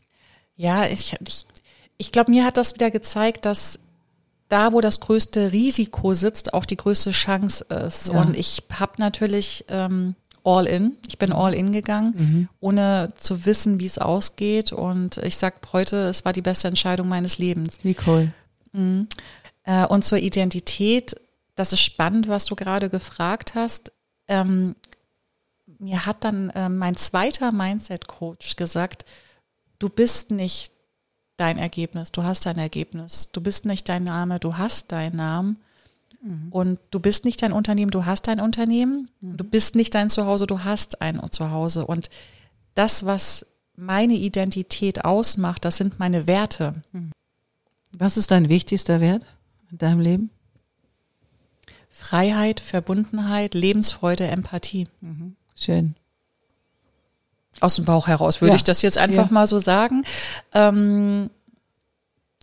Ja, 0.55 0.85
ich, 0.85 1.17
ich, 1.27 1.45
ich 1.97 2.13
glaube, 2.13 2.31
mir 2.31 2.45
hat 2.45 2.55
das 2.55 2.75
wieder 2.75 2.91
gezeigt, 2.91 3.45
dass 3.45 3.77
da, 4.47 4.71
wo 4.71 4.79
das 4.79 5.01
größte 5.01 5.51
Risiko 5.51 6.13
sitzt, 6.13 6.53
auch 6.53 6.63
die 6.63 6.77
größte 6.77 7.11
Chance 7.11 7.65
ist. 7.65 8.07
Ja. 8.07 8.21
Und 8.21 8.37
ich 8.37 8.63
habe 8.79 8.93
natürlich 8.99 9.65
ähm, 9.67 10.15
all 10.43 10.67
in. 10.67 10.97
Ich 11.07 11.17
bin 11.17 11.31
all 11.31 11.53
in 11.53 11.71
gegangen, 11.71 12.13
mhm. 12.17 12.49
ohne 12.59 13.13
zu 13.15 13.45
wissen, 13.45 13.79
wie 13.79 13.85
es 13.85 13.97
ausgeht. 13.97 14.71
Und 14.71 15.17
ich 15.17 15.37
sage 15.37 15.55
heute, 15.73 16.07
es 16.07 16.25
war 16.25 16.33
die 16.33 16.41
beste 16.41 16.67
Entscheidung 16.67 17.07
meines 17.07 17.37
Lebens. 17.37 17.77
Wie 17.83 17.95
cool. 18.07 18.31
Mhm. 18.71 19.07
Äh, 19.63 19.85
und 19.85 20.03
zur 20.03 20.17
Identität, 20.17 21.15
das 21.55 21.73
ist 21.73 21.81
spannend, 21.81 22.27
was 22.27 22.45
du 22.45 22.55
gerade 22.55 22.89
gefragt 22.89 23.55
hast. 23.55 23.91
Ähm, 24.27 24.75
mir 25.79 26.05
hat 26.05 26.23
dann 26.23 26.49
äh, 26.51 26.69
mein 26.69 26.95
zweiter 26.95 27.51
Mindset-Coach 27.51 28.55
gesagt, 28.55 29.05
du 29.79 29.89
bist 29.89 30.31
nicht 30.31 30.71
dein 31.37 31.57
Ergebnis, 31.57 32.11
du 32.11 32.23
hast 32.23 32.45
dein 32.45 32.59
Ergebnis. 32.59 33.29
Du 33.31 33.41
bist 33.41 33.65
nicht 33.65 33.89
dein 33.89 34.03
Name, 34.03 34.39
du 34.39 34.57
hast 34.57 34.91
deinen 34.91 35.17
Namen. 35.17 35.57
Mhm. 36.21 36.47
Und 36.51 36.79
du 36.91 36.99
bist 36.99 37.25
nicht 37.25 37.41
dein 37.41 37.51
Unternehmen, 37.51 37.91
du 37.91 38.05
hast 38.05 38.27
dein 38.27 38.39
Unternehmen. 38.39 39.09
Mhm. 39.21 39.37
Du 39.37 39.43
bist 39.43 39.75
nicht 39.75 39.93
dein 39.95 40.09
Zuhause, 40.09 40.47
du 40.47 40.63
hast 40.63 41.01
ein 41.01 41.19
Zuhause. 41.31 41.85
Und 41.85 42.09
das, 42.75 43.05
was 43.05 43.45
meine 43.75 44.13
Identität 44.13 45.03
ausmacht, 45.03 45.65
das 45.65 45.77
sind 45.77 45.99
meine 45.99 46.27
Werte. 46.27 46.75
Mhm. 46.91 47.11
Was 47.93 48.17
ist 48.17 48.31
dein 48.31 48.49
wichtigster 48.49 49.01
Wert 49.01 49.25
in 49.71 49.77
deinem 49.77 49.99
Leben? 49.99 50.29
Freiheit, 51.89 52.59
Verbundenheit, 52.59 53.53
Lebensfreude, 53.53 54.27
Empathie. 54.27 54.87
Mhm. 55.01 55.35
Schön. 55.55 55.95
Aus 57.59 57.75
dem 57.75 57.85
Bauch 57.85 58.07
heraus 58.07 58.41
würde 58.41 58.51
ja. 58.51 58.55
ich 58.55 58.63
das 58.63 58.81
jetzt 58.81 58.97
einfach 58.97 59.27
ja. 59.27 59.31
mal 59.33 59.45
so 59.45 59.59
sagen. 59.59 60.03
Ähm, 60.53 61.29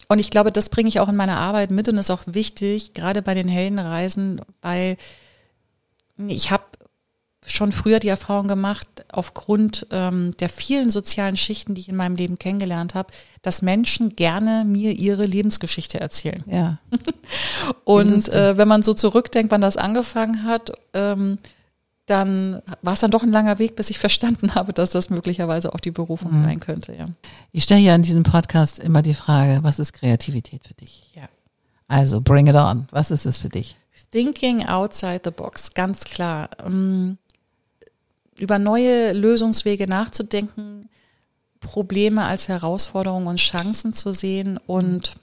und 0.09 0.19
ich 0.19 0.31
glaube, 0.31 0.51
das 0.51 0.71
bringe 0.71 0.89
ich 0.89 1.01
auch 1.01 1.09
in 1.09 1.17
meiner 1.17 1.39
Arbeit 1.39 1.71
mit 1.71 1.89
und 1.89 1.99
ist 1.99 2.11
auch 2.11 2.23
wichtig, 2.27 2.95
gerade 2.95 3.23
bei 3.23 3.35
den 3.35 3.49
Heldenreisen, 3.49 4.41
weil 4.63 4.97
ich 6.27 6.51
habe 6.51 6.65
schon 7.47 7.73
früher 7.73 7.99
die 7.99 8.09
Erfahrung 8.09 8.49
gemacht, 8.49 8.87
aufgrund 9.11 9.87
ähm, 9.91 10.35
der 10.39 10.49
vielen 10.49 10.91
sozialen 10.91 11.37
Schichten, 11.37 11.75
die 11.75 11.83
ich 11.83 11.89
in 11.89 11.97
meinem 11.97 12.17
Leben 12.17 12.39
kennengelernt 12.39 12.95
habe, 12.95 13.13
dass 13.43 13.63
Menschen 13.63 14.17
gerne 14.17 14.65
mir 14.67 14.93
ihre 14.93 15.25
Lebensgeschichte 15.25 16.01
erzählen. 16.01 16.43
Ja. 16.47 16.79
und 17.85 18.29
äh, 18.31 18.57
wenn 18.59 18.69
man 18.69 18.83
so 18.83 18.95
zurückdenkt, 18.95 19.53
wann 19.53 19.61
das 19.61 19.77
angefangen 19.77 20.45
hat, 20.45 20.73
ähm, 20.95 21.39
dann 22.09 22.63
war 22.83 22.95
es 22.95 23.01
dann 23.01 23.11
doch 23.11 23.23
ein 23.23 23.31
langer 23.31 23.59
Weg, 23.59 23.77
bis 23.77 23.91
ich 23.91 23.99
verstanden 24.01 24.55
habe, 24.55 24.73
dass 24.73 24.91
das 24.91 25.11
möglicherweise 25.11 25.73
auch 25.73 25.81
die 25.81 25.91
Berufung 25.91 26.33
mhm. 26.33 26.43
sein 26.43 26.61
könnte. 26.61 26.95
Ja. 26.95 27.07
Ich 27.53 27.65
stelle 27.65 27.81
ja 27.81 27.95
in 27.95 28.03
diesem 28.03 28.23
Podcast 28.23 28.79
immer 28.79 29.03
die 29.03 29.15
Frage, 29.15 29.61
was 29.63 29.79
ist 29.79 29.93
Kreativität 29.93 30.65
für 30.65 30.75
dich? 30.75 31.11
Ja. 31.15 31.29
Also 31.87 32.21
bring 32.21 32.47
it 32.47 32.55
on. 32.55 32.87
Was 32.91 33.11
ist 33.11 33.27
es 33.27 33.39
für 33.39 33.49
dich? 33.49 33.77
Thinking 34.11 34.67
outside 34.67 35.21
the 35.25 35.31
box, 35.31 35.73
ganz 35.75 36.05
klar. 36.05 36.51
Um, 36.65 37.19
über 38.39 38.59
neue 38.59 39.13
Lösungswege 39.13 39.87
nachzudenken, 39.87 40.89
Probleme 41.61 42.25
als 42.25 42.49
Herausforderungen 42.49 43.27
und 43.27 43.39
Chancen 43.39 43.93
zu 43.93 44.13
sehen 44.13 44.59
und 44.67 45.17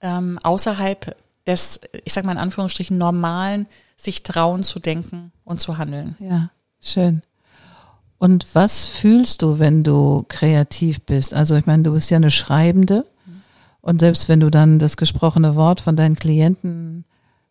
ähm, 0.00 0.38
außerhalb 0.42 1.14
des, 1.48 1.80
ich 2.04 2.12
sage 2.12 2.26
mal 2.26 2.34
in 2.34 2.38
Anführungsstrichen, 2.38 2.96
normalen 2.96 3.66
sich 3.96 4.22
trauen 4.22 4.62
zu 4.62 4.78
denken 4.78 5.32
und 5.44 5.60
zu 5.60 5.78
handeln. 5.78 6.14
Ja, 6.20 6.50
schön. 6.80 7.22
Und 8.18 8.46
was 8.52 8.84
fühlst 8.84 9.42
du, 9.42 9.58
wenn 9.58 9.82
du 9.82 10.24
kreativ 10.28 11.00
bist? 11.02 11.34
Also 11.34 11.56
ich 11.56 11.66
meine, 11.66 11.84
du 11.84 11.92
bist 11.92 12.10
ja 12.10 12.16
eine 12.16 12.30
Schreibende 12.30 13.06
und 13.80 14.00
selbst 14.00 14.28
wenn 14.28 14.40
du 14.40 14.50
dann 14.50 14.78
das 14.78 14.96
gesprochene 14.96 15.56
Wort 15.56 15.80
von 15.80 15.96
deinen 15.96 16.16
Klienten 16.16 17.04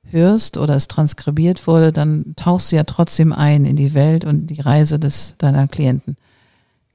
hörst 0.09 0.57
oder 0.57 0.75
es 0.75 0.87
transkribiert 0.87 1.67
wurde, 1.67 1.91
dann 1.91 2.33
tauchst 2.35 2.71
du 2.71 2.75
ja 2.75 2.83
trotzdem 2.83 3.33
ein 3.33 3.65
in 3.65 3.75
die 3.75 3.93
Welt 3.93 4.23
und 4.23 4.47
die 4.47 4.61
Reise 4.61 4.99
des 4.99 5.35
deiner 5.37 5.67
Klienten. 5.67 6.15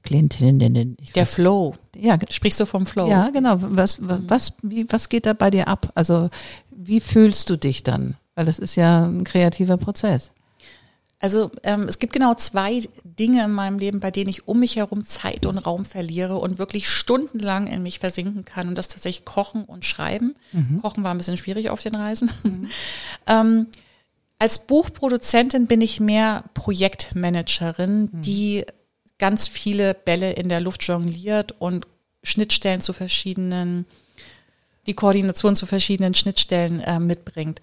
Klientinnen. 0.03 0.97
Der 1.15 1.25
Flow. 1.25 1.75
Ja, 1.95 2.17
sprichst 2.29 2.59
du 2.59 2.65
vom 2.65 2.85
Flow? 2.85 3.07
Ja, 3.09 3.29
genau. 3.29 3.55
Was, 3.59 3.97
was, 4.01 4.53
wie, 4.61 4.85
was 4.89 5.07
geht 5.07 5.25
da 5.25 5.33
bei 5.33 5.49
dir 5.49 5.67
ab? 5.67 5.91
Also, 5.95 6.29
wie 6.87 6.99
fühlst 6.99 7.49
du 7.49 7.57
dich 7.57 7.83
dann? 7.83 8.15
Weil 8.35 8.45
das 8.45 8.59
ist 8.59 8.75
ja 8.75 9.05
ein 9.05 9.23
kreativer 9.23 9.77
Prozess. 9.77 10.31
Also 11.19 11.51
ähm, 11.63 11.83
es 11.83 11.99
gibt 11.99 12.11
genau 12.11 12.33
zwei 12.33 12.83
Dinge 13.05 13.45
in 13.45 13.53
meinem 13.53 13.79
Leben, 13.79 14.01
bei 14.01 14.11
denen 14.11 14.29
ich 14.29 14.45
um 14.45 14.59
mich 14.59 14.75
herum 14.75 15.05
Zeit 15.05 15.45
und 15.45 15.57
Raum 15.57 15.85
verliere 15.85 16.35
und 16.37 16.57
wirklich 16.57 16.89
stundenlang 16.89 17.67
in 17.67 17.81
mich 17.81 17.99
versinken 17.99 18.43
kann. 18.43 18.67
Und 18.67 18.77
das 18.77 18.89
tatsächlich 18.89 19.23
Kochen 19.23 19.63
und 19.63 19.85
Schreiben. 19.85 20.35
Mhm. 20.51 20.81
Kochen 20.81 21.05
war 21.05 21.13
ein 21.13 21.17
bisschen 21.17 21.37
schwierig 21.37 21.69
auf 21.69 21.81
den 21.81 21.95
Reisen. 21.95 22.29
Mhm. 22.43 22.69
ähm, 23.27 23.67
als 24.37 24.67
Buchproduzentin 24.67 25.67
bin 25.67 25.79
ich 25.79 26.01
mehr 26.01 26.43
Projektmanagerin, 26.55 28.09
mhm. 28.11 28.21
die 28.21 28.65
ganz 29.17 29.47
viele 29.47 29.93
Bälle 29.93 30.33
in 30.33 30.49
der 30.49 30.59
Luft 30.59 30.83
jongliert 30.83 31.53
und 31.57 31.87
Schnittstellen 32.23 32.81
zu 32.81 32.91
verschiedenen, 32.91 33.85
die 34.85 34.93
Koordination 34.93 35.55
zu 35.55 35.65
verschiedenen 35.65 36.13
Schnittstellen 36.13 36.79
äh, 36.79 36.99
mitbringt. 36.99 37.61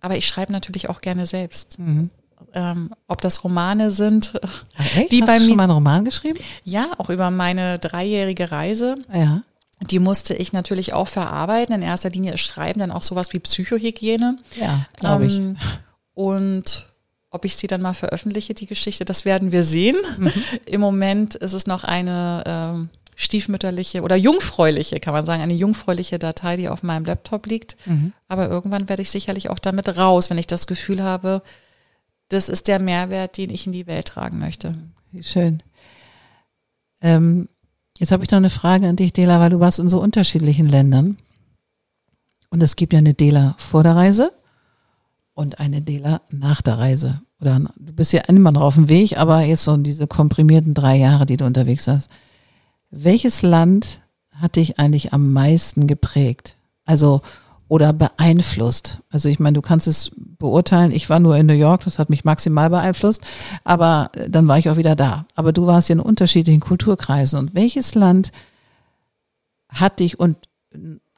Aber 0.00 0.16
ich 0.16 0.26
schreibe 0.26 0.52
natürlich 0.52 0.88
auch 0.88 1.00
gerne 1.00 1.26
selbst. 1.26 1.78
Mhm. 1.78 2.10
Ähm, 2.54 2.94
ob 3.06 3.20
das 3.20 3.44
Romane 3.44 3.90
sind, 3.90 4.32
Ach, 4.42 4.64
echt? 4.96 5.12
die 5.12 5.20
Hast 5.20 5.26
bei 5.28 5.38
du 5.38 5.44
schon 5.44 5.56
mal 5.56 5.64
einen 5.64 5.72
Roman 5.72 6.04
geschrieben? 6.04 6.38
Ja, 6.64 6.92
auch 6.98 7.10
über 7.10 7.30
meine 7.30 7.78
dreijährige 7.78 8.50
Reise. 8.50 8.96
Ja. 9.12 9.42
Die 9.88 9.98
musste 9.98 10.34
ich 10.34 10.52
natürlich 10.52 10.92
auch 10.92 11.08
verarbeiten. 11.08 11.74
In 11.74 11.82
erster 11.82 12.10
Linie 12.10 12.34
ist 12.34 12.40
Schreiben 12.40 12.80
dann 12.80 12.90
auch 12.90 13.02
sowas 13.02 13.32
wie 13.32 13.38
Psychohygiene. 13.38 14.38
Ja, 14.58 14.86
glaube 14.96 15.26
ähm, 15.26 15.56
ich. 15.58 15.68
Und 16.14 16.88
ob 17.30 17.44
ich 17.44 17.56
sie 17.56 17.66
dann 17.66 17.80
mal 17.80 17.94
veröffentliche, 17.94 18.54
die 18.54 18.66
Geschichte, 18.66 19.04
das 19.04 19.24
werden 19.24 19.52
wir 19.52 19.62
sehen. 19.62 19.96
Mhm. 20.18 20.32
Im 20.66 20.80
Moment 20.80 21.36
ist 21.36 21.52
es 21.52 21.66
noch 21.66 21.84
eine 21.84 22.44
ähm, 22.46 22.88
stiefmütterliche 23.20 24.00
oder 24.00 24.16
jungfräuliche, 24.16 24.98
kann 24.98 25.12
man 25.12 25.26
sagen, 25.26 25.42
eine 25.42 25.52
jungfräuliche 25.52 26.18
Datei, 26.18 26.56
die 26.56 26.70
auf 26.70 26.82
meinem 26.82 27.04
Laptop 27.04 27.46
liegt. 27.46 27.76
Mhm. 27.86 28.14
Aber 28.28 28.48
irgendwann 28.48 28.88
werde 28.88 29.02
ich 29.02 29.10
sicherlich 29.10 29.50
auch 29.50 29.58
damit 29.58 29.98
raus, 29.98 30.30
wenn 30.30 30.38
ich 30.38 30.46
das 30.46 30.66
Gefühl 30.66 31.02
habe, 31.02 31.42
das 32.30 32.48
ist 32.48 32.66
der 32.66 32.78
Mehrwert, 32.78 33.36
den 33.36 33.50
ich 33.50 33.66
in 33.66 33.72
die 33.72 33.86
Welt 33.86 34.06
tragen 34.06 34.38
möchte. 34.38 34.74
Wie 35.12 35.22
schön. 35.22 35.62
Ähm, 37.02 37.50
jetzt 37.98 38.10
habe 38.10 38.24
ich 38.24 38.30
noch 38.30 38.38
eine 38.38 38.48
Frage 38.48 38.88
an 38.88 38.96
dich, 38.96 39.12
Dela, 39.12 39.38
weil 39.38 39.50
du 39.50 39.60
warst 39.60 39.78
in 39.78 39.88
so 39.88 40.00
unterschiedlichen 40.00 40.66
Ländern. 40.66 41.18
Und 42.48 42.62
es 42.62 42.74
gibt 42.74 42.94
ja 42.94 43.00
eine 43.00 43.12
Dela 43.12 43.54
vor 43.58 43.82
der 43.82 43.96
Reise 43.96 44.32
und 45.34 45.60
eine 45.60 45.82
Dela 45.82 46.22
nach 46.30 46.62
der 46.62 46.78
Reise. 46.78 47.20
Oder 47.38 47.60
du 47.76 47.92
bist 47.92 48.14
ja 48.14 48.22
immer 48.22 48.50
noch 48.50 48.62
auf 48.62 48.76
dem 48.76 48.88
Weg, 48.88 49.18
aber 49.18 49.42
jetzt 49.42 49.64
so 49.64 49.76
diese 49.76 50.06
komprimierten 50.06 50.72
drei 50.72 50.96
Jahre, 50.96 51.26
die 51.26 51.36
du 51.36 51.44
unterwegs 51.44 51.86
warst. 51.86 52.08
Welches 52.90 53.42
Land 53.42 54.02
hat 54.32 54.56
dich 54.56 54.78
eigentlich 54.78 55.12
am 55.12 55.32
meisten 55.32 55.86
geprägt? 55.86 56.56
Also 56.84 57.22
oder 57.68 57.92
beeinflusst? 57.92 59.00
Also 59.10 59.28
ich 59.28 59.38
meine, 59.38 59.54
du 59.54 59.62
kannst 59.62 59.86
es 59.86 60.10
beurteilen. 60.16 60.90
Ich 60.90 61.08
war 61.08 61.20
nur 61.20 61.36
in 61.36 61.46
New 61.46 61.54
York, 61.54 61.84
das 61.84 62.00
hat 62.00 62.10
mich 62.10 62.24
maximal 62.24 62.68
beeinflusst, 62.68 63.22
aber 63.62 64.10
dann 64.28 64.48
war 64.48 64.58
ich 64.58 64.68
auch 64.68 64.76
wieder 64.76 64.96
da. 64.96 65.26
Aber 65.36 65.52
du 65.52 65.66
warst 65.66 65.88
ja 65.88 65.92
in 65.92 66.00
unterschiedlichen 66.00 66.60
Kulturkreisen. 66.60 67.38
Und 67.38 67.54
welches 67.54 67.94
Land 67.94 68.32
hat 69.68 70.00
dich 70.00 70.18
und 70.18 70.36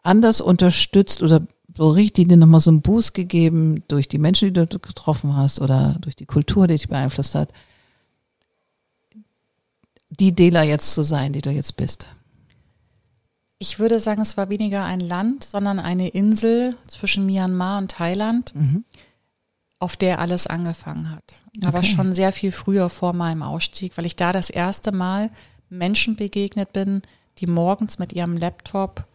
anders 0.02 0.42
unterstützt 0.42 1.22
oder 1.22 1.46
so 1.74 1.90
richtig 1.90 2.28
dir 2.28 2.36
nochmal 2.36 2.60
so 2.60 2.70
einen 2.70 2.82
Boost 2.82 3.14
gegeben 3.14 3.82
durch 3.88 4.06
die 4.06 4.18
Menschen, 4.18 4.52
die 4.52 4.66
du 4.66 4.78
getroffen 4.78 5.34
hast 5.34 5.58
oder 5.58 5.96
durch 6.02 6.16
die 6.16 6.26
Kultur, 6.26 6.66
die 6.66 6.74
dich 6.74 6.88
beeinflusst 6.88 7.34
hat? 7.34 7.50
Die 10.20 10.34
Dela 10.34 10.62
jetzt 10.62 10.92
zu 10.92 11.02
sein, 11.02 11.32
die 11.32 11.40
du 11.40 11.50
jetzt 11.50 11.76
bist? 11.76 12.06
Ich 13.58 13.78
würde 13.78 14.00
sagen, 14.00 14.20
es 14.20 14.36
war 14.36 14.48
weniger 14.50 14.84
ein 14.84 15.00
Land, 15.00 15.44
sondern 15.44 15.78
eine 15.78 16.08
Insel 16.08 16.76
zwischen 16.86 17.26
Myanmar 17.26 17.78
und 17.78 17.92
Thailand, 17.92 18.54
mhm. 18.54 18.84
auf 19.78 19.96
der 19.96 20.18
alles 20.18 20.46
angefangen 20.46 21.10
hat. 21.10 21.22
Okay. 21.56 21.66
Aber 21.66 21.82
schon 21.82 22.14
sehr 22.14 22.32
viel 22.32 22.52
früher 22.52 22.90
vor 22.90 23.12
meinem 23.12 23.42
Ausstieg, 23.42 23.96
weil 23.96 24.06
ich 24.06 24.16
da 24.16 24.32
das 24.32 24.50
erste 24.50 24.92
Mal 24.92 25.30
Menschen 25.68 26.16
begegnet 26.16 26.72
bin, 26.72 27.02
die 27.38 27.46
morgens 27.46 27.98
mit 27.98 28.12
ihrem 28.12 28.36
Laptop 28.36 29.06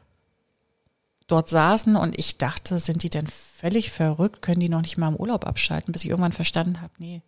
dort 1.28 1.50
saßen 1.50 1.96
und 1.98 2.18
ich 2.18 2.38
dachte, 2.38 2.80
sind 2.80 3.04
die 3.04 3.10
denn 3.10 3.28
völlig 3.28 3.92
verrückt? 3.92 4.42
Können 4.42 4.62
die 4.62 4.70
noch 4.70 4.82
nicht 4.82 4.98
mal 4.98 5.10
im 5.10 5.18
Urlaub 5.18 5.46
abschalten, 5.46 5.92
bis 5.92 6.04
ich 6.04 6.10
irgendwann 6.10 6.32
verstanden 6.32 6.82
habe, 6.82 6.94
nee, 7.00 7.22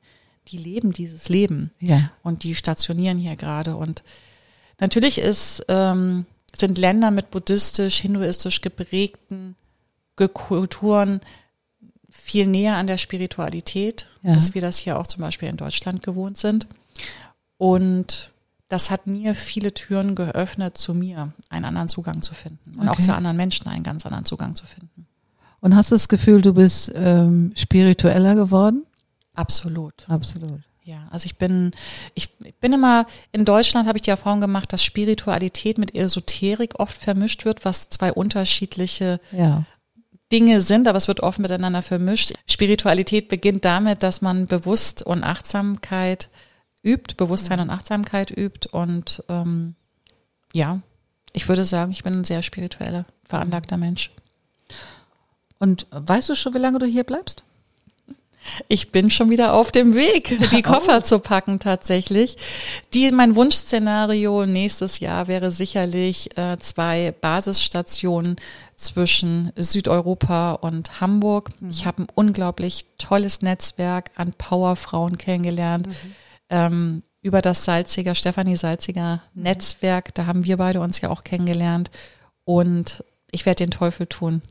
die 0.51 0.57
leben 0.57 0.91
dieses 0.91 1.29
Leben 1.29 1.71
ja. 1.79 2.12
und 2.23 2.43
die 2.43 2.55
stationieren 2.55 3.17
hier 3.17 3.35
gerade. 3.35 3.75
Und 3.75 4.03
natürlich 4.79 5.19
ist, 5.19 5.63
ähm, 5.67 6.25
sind 6.55 6.77
Länder 6.77 7.12
mit 7.12 7.31
buddhistisch, 7.31 7.99
hinduistisch 7.99 8.62
geprägten 8.62 9.55
Kulturen 10.15 11.21
viel 12.09 12.47
näher 12.47 12.75
an 12.75 12.88
der 12.88 12.97
Spiritualität, 12.97 14.07
ja. 14.23 14.33
als 14.33 14.53
wir 14.53 14.62
das 14.62 14.77
hier 14.77 14.99
auch 14.99 15.07
zum 15.07 15.21
Beispiel 15.21 15.47
in 15.47 15.57
Deutschland 15.57 16.03
gewohnt 16.03 16.38
sind. 16.38 16.67
Und 17.57 18.31
das 18.67 18.91
hat 18.91 19.07
mir 19.07 19.35
viele 19.35 19.73
Türen 19.73 20.15
geöffnet, 20.15 20.77
zu 20.77 20.93
mir 20.93 21.33
einen 21.49 21.65
anderen 21.65 21.88
Zugang 21.88 22.21
zu 22.21 22.33
finden 22.33 22.75
und 22.75 22.88
okay. 22.88 22.89
auch 22.89 23.01
zu 23.01 23.13
anderen 23.13 23.38
Menschen 23.38 23.67
einen 23.67 23.83
ganz 23.83 24.05
anderen 24.05 24.25
Zugang 24.25 24.55
zu 24.55 24.65
finden. 24.65 25.07
Und 25.62 25.75
hast 25.75 25.91
du 25.91 25.95
das 25.95 26.07
Gefühl, 26.07 26.41
du 26.41 26.53
bist 26.53 26.91
ähm, 26.95 27.51
spiritueller 27.55 28.35
geworden? 28.35 28.85
Absolut. 29.39 30.06
Absolut. 30.10 30.60
Ja, 30.84 31.08
also 31.12 31.28
ich 31.28 31.38
bin, 31.38 31.71
ich 32.13 32.30
bin 32.60 32.73
immer, 32.73 33.06
in 33.32 33.45
Deutschland 33.45 33.88
habe 33.88 33.97
ich 33.97 34.02
die 34.02 34.10
Erfahrung 34.10 34.41
gemacht, 34.41 34.73
dass 34.73 34.84
Spiritualität 34.84 35.78
mit 35.78 35.95
Esoterik 35.95 36.80
oft 36.80 36.97
vermischt 36.97 37.45
wird, 37.45 37.63
was 37.63 37.89
zwei 37.89 38.12
unterschiedliche 38.12 39.21
ja. 39.32 39.63
Dinge 40.32 40.62
sind, 40.62 40.88
aber 40.88 40.97
es 40.97 41.08
wird 41.08 41.21
oft 41.21 41.39
miteinander 41.39 41.84
vermischt. 41.84 42.34
Spiritualität 42.49 43.30
beginnt 43.30 43.65
damit, 43.65 44.04
dass 44.04 44.21
man 44.21 44.47
bewusst 44.47 45.04
und 45.04 45.23
Achtsamkeit 45.23 46.30
übt, 46.84 47.15
Bewusstsein 47.15 47.60
ja. 47.60 47.63
und 47.63 47.69
Achtsamkeit 47.69 48.32
übt 48.36 48.67
und 48.71 49.23
ähm, 49.30 49.75
ja, 50.54 50.82
ich 51.34 51.47
würde 51.47 51.65
sagen, 51.65 51.91
ich 51.91 52.04
bin 52.04 52.13
ein 52.13 52.23
sehr 52.23 52.41
spiritueller, 52.41 53.06
veranlagter 53.23 53.78
Mensch. 53.78 54.12
Und 55.60 55.88
weißt 55.91 56.30
du 56.30 56.36
schon, 56.36 56.54
wie 56.54 56.60
lange 56.60 56.80
du 56.80 56.86
hier 56.86 57.04
bleibst? 57.04 57.43
Ich 58.67 58.91
bin 58.91 59.12
schon 59.12 59.30
wieder 59.30 59.54
auf 59.54 59.71
dem 59.71 59.95
Weg, 59.95 60.38
die 60.52 60.62
Koffer 60.63 60.99
oh. 60.99 61.02
zu 61.02 61.19
packen 61.19 61.60
tatsächlich. 61.60 62.38
Die, 62.93 63.12
mein 63.12 63.36
Wunschszenario 63.36 64.45
nächstes 64.45 64.99
Jahr 64.99 65.28
wäre 65.28 65.52
sicherlich 65.52 66.38
äh, 66.38 66.58
zwei 66.60 67.13
Basisstationen 67.19 68.38
zwischen 68.75 69.52
Südeuropa 69.56 70.54
und 70.54 71.02
Hamburg. 71.02 71.49
Mhm. 71.60 71.69
Ich 71.69 71.86
habe 71.86 72.04
ein 72.04 72.08
unglaublich 72.15 72.86
tolles 72.97 73.41
Netzwerk 73.41 74.12
an 74.15 74.34
Powerfrauen 74.34 75.17
kennengelernt. 75.17 75.88
Mhm. 75.88 76.15
Ähm, 76.49 76.99
über 77.21 77.41
das 77.41 77.65
Salziger, 77.65 78.15
Stefanie 78.15 78.56
Salziger 78.56 79.21
mhm. 79.34 79.43
Netzwerk, 79.43 80.13
da 80.15 80.25
haben 80.25 80.45
wir 80.45 80.58
beide 80.58 80.80
uns 80.80 81.02
ja 81.02 81.10
auch 81.10 81.23
kennengelernt. 81.23 81.91
Und 82.45 83.04
ich 83.32 83.45
werde 83.45 83.63
den 83.63 83.71
Teufel 83.71 84.08
tun, 84.08 84.41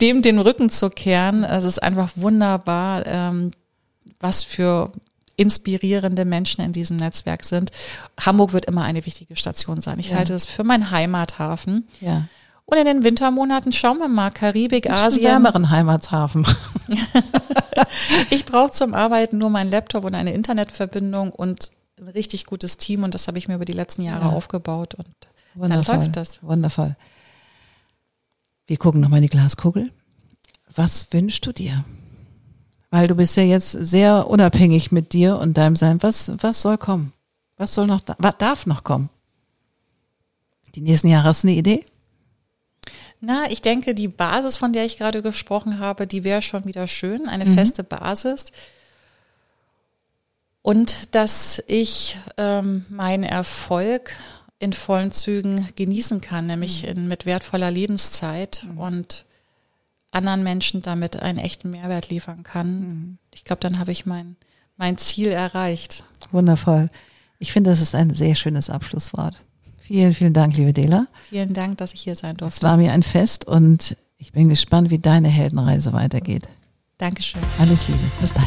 dem 0.00 0.22
den 0.22 0.38
Rücken 0.38 0.70
zu 0.70 0.90
kehren. 0.90 1.44
Es 1.44 1.64
ist 1.64 1.82
einfach 1.82 2.10
wunderbar, 2.16 3.06
ähm, 3.06 3.50
was 4.18 4.42
für 4.42 4.92
inspirierende 5.36 6.26
Menschen 6.26 6.62
in 6.62 6.72
diesem 6.72 6.98
Netzwerk 6.98 7.44
sind. 7.44 7.70
Hamburg 8.20 8.52
wird 8.52 8.66
immer 8.66 8.82
eine 8.82 9.06
wichtige 9.06 9.36
Station 9.36 9.80
sein. 9.80 9.98
Ich 9.98 10.10
ja. 10.10 10.18
halte 10.18 10.34
das 10.34 10.44
für 10.44 10.64
meinen 10.64 10.90
Heimathafen. 10.90 11.88
Ja. 12.00 12.24
Und 12.66 12.78
in 12.78 12.84
den 12.84 13.04
Wintermonaten 13.04 13.72
schauen 13.72 13.98
wir 13.98 14.08
mal, 14.08 14.30
Karibik, 14.30 14.84
Gibt's 14.84 15.02
Asien. 15.02 15.26
Einen 15.26 15.44
wärmeren 15.44 15.70
Heimathafen. 15.70 16.46
ich 18.30 18.44
brauche 18.44 18.70
zum 18.70 18.94
Arbeiten 18.94 19.38
nur 19.38 19.50
meinen 19.50 19.70
Laptop 19.70 20.04
und 20.04 20.14
eine 20.14 20.32
Internetverbindung 20.34 21.32
und 21.32 21.70
ein 21.98 22.08
richtig 22.08 22.46
gutes 22.46 22.76
Team 22.76 23.02
und 23.02 23.14
das 23.14 23.26
habe 23.26 23.38
ich 23.38 23.48
mir 23.48 23.56
über 23.56 23.64
die 23.64 23.72
letzten 23.72 24.02
Jahre 24.02 24.26
ja. 24.26 24.32
aufgebaut 24.32 24.94
und 24.94 25.08
Wundervoll. 25.54 25.84
dann 25.84 26.00
läuft 26.00 26.16
das. 26.16 26.42
Wundervoll. 26.42 26.96
Wir 28.70 28.76
gucken 28.76 29.00
nochmal 29.00 29.18
in 29.18 29.24
die 29.24 29.30
Glaskugel. 29.30 29.90
Was 30.76 31.12
wünschst 31.12 31.44
du 31.44 31.50
dir? 31.50 31.84
Weil 32.90 33.08
du 33.08 33.16
bist 33.16 33.36
ja 33.36 33.42
jetzt 33.42 33.72
sehr 33.72 34.28
unabhängig 34.28 34.92
mit 34.92 35.12
dir 35.12 35.38
und 35.38 35.58
deinem 35.58 35.74
Sein. 35.74 36.00
Was, 36.04 36.30
was 36.40 36.62
soll 36.62 36.78
kommen? 36.78 37.12
Was 37.56 37.74
soll 37.74 37.88
noch, 37.88 38.00
was 38.18 38.38
darf 38.38 38.66
noch 38.66 38.84
kommen? 38.84 39.08
Die 40.76 40.82
nächsten 40.82 41.08
Jahre 41.08 41.24
hast 41.24 41.42
du 41.42 41.48
eine 41.48 41.56
Idee? 41.56 41.84
Na, 43.20 43.50
ich 43.50 43.60
denke, 43.60 43.92
die 43.92 44.06
Basis, 44.06 44.56
von 44.56 44.72
der 44.72 44.86
ich 44.86 44.98
gerade 44.98 45.20
gesprochen 45.20 45.80
habe, 45.80 46.06
die 46.06 46.22
wäre 46.22 46.40
schon 46.40 46.64
wieder 46.64 46.86
schön, 46.86 47.28
eine 47.28 47.46
mhm. 47.46 47.54
feste 47.54 47.82
Basis. 47.82 48.52
Und 50.62 51.16
dass 51.16 51.60
ich 51.66 52.18
ähm, 52.36 52.86
meinen 52.88 53.24
Erfolg 53.24 54.14
in 54.60 54.72
vollen 54.72 55.10
Zügen 55.10 55.66
genießen 55.74 56.20
kann, 56.20 56.46
nämlich 56.46 56.84
mhm. 56.84 56.88
in, 56.88 57.06
mit 57.08 57.26
wertvoller 57.26 57.70
Lebenszeit 57.70 58.64
mhm. 58.68 58.78
und 58.78 59.24
anderen 60.12 60.44
Menschen 60.44 60.82
damit 60.82 61.20
einen 61.20 61.38
echten 61.38 61.70
Mehrwert 61.70 62.10
liefern 62.10 62.44
kann. 62.44 62.80
Mhm. 62.80 63.18
Ich 63.32 63.44
glaube, 63.44 63.60
dann 63.60 63.78
habe 63.78 63.90
ich 63.90 64.06
mein, 64.06 64.36
mein 64.76 64.98
Ziel 64.98 65.28
erreicht. 65.28 66.04
Wundervoll. 66.30 66.90
Ich 67.38 67.52
finde, 67.52 67.70
das 67.70 67.80
ist 67.80 67.94
ein 67.94 68.14
sehr 68.14 68.34
schönes 68.34 68.70
Abschlusswort. 68.70 69.42
Vielen, 69.78 70.14
vielen 70.14 70.34
Dank, 70.34 70.56
liebe 70.56 70.74
Dela. 70.74 71.06
Vielen 71.30 71.54
Dank, 71.54 71.78
dass 71.78 71.94
ich 71.94 72.02
hier 72.02 72.14
sein 72.14 72.36
durfte. 72.36 72.58
Es 72.58 72.62
war 72.62 72.76
mir 72.76 72.92
ein 72.92 73.02
Fest 73.02 73.46
und 73.46 73.96
ich 74.18 74.32
bin 74.32 74.50
gespannt, 74.50 74.90
wie 74.90 74.98
deine 74.98 75.28
Heldenreise 75.28 75.94
weitergeht. 75.94 76.46
Dankeschön. 76.98 77.40
Alles 77.58 77.88
Liebe. 77.88 77.98
Bis 78.20 78.30
bald. 78.30 78.46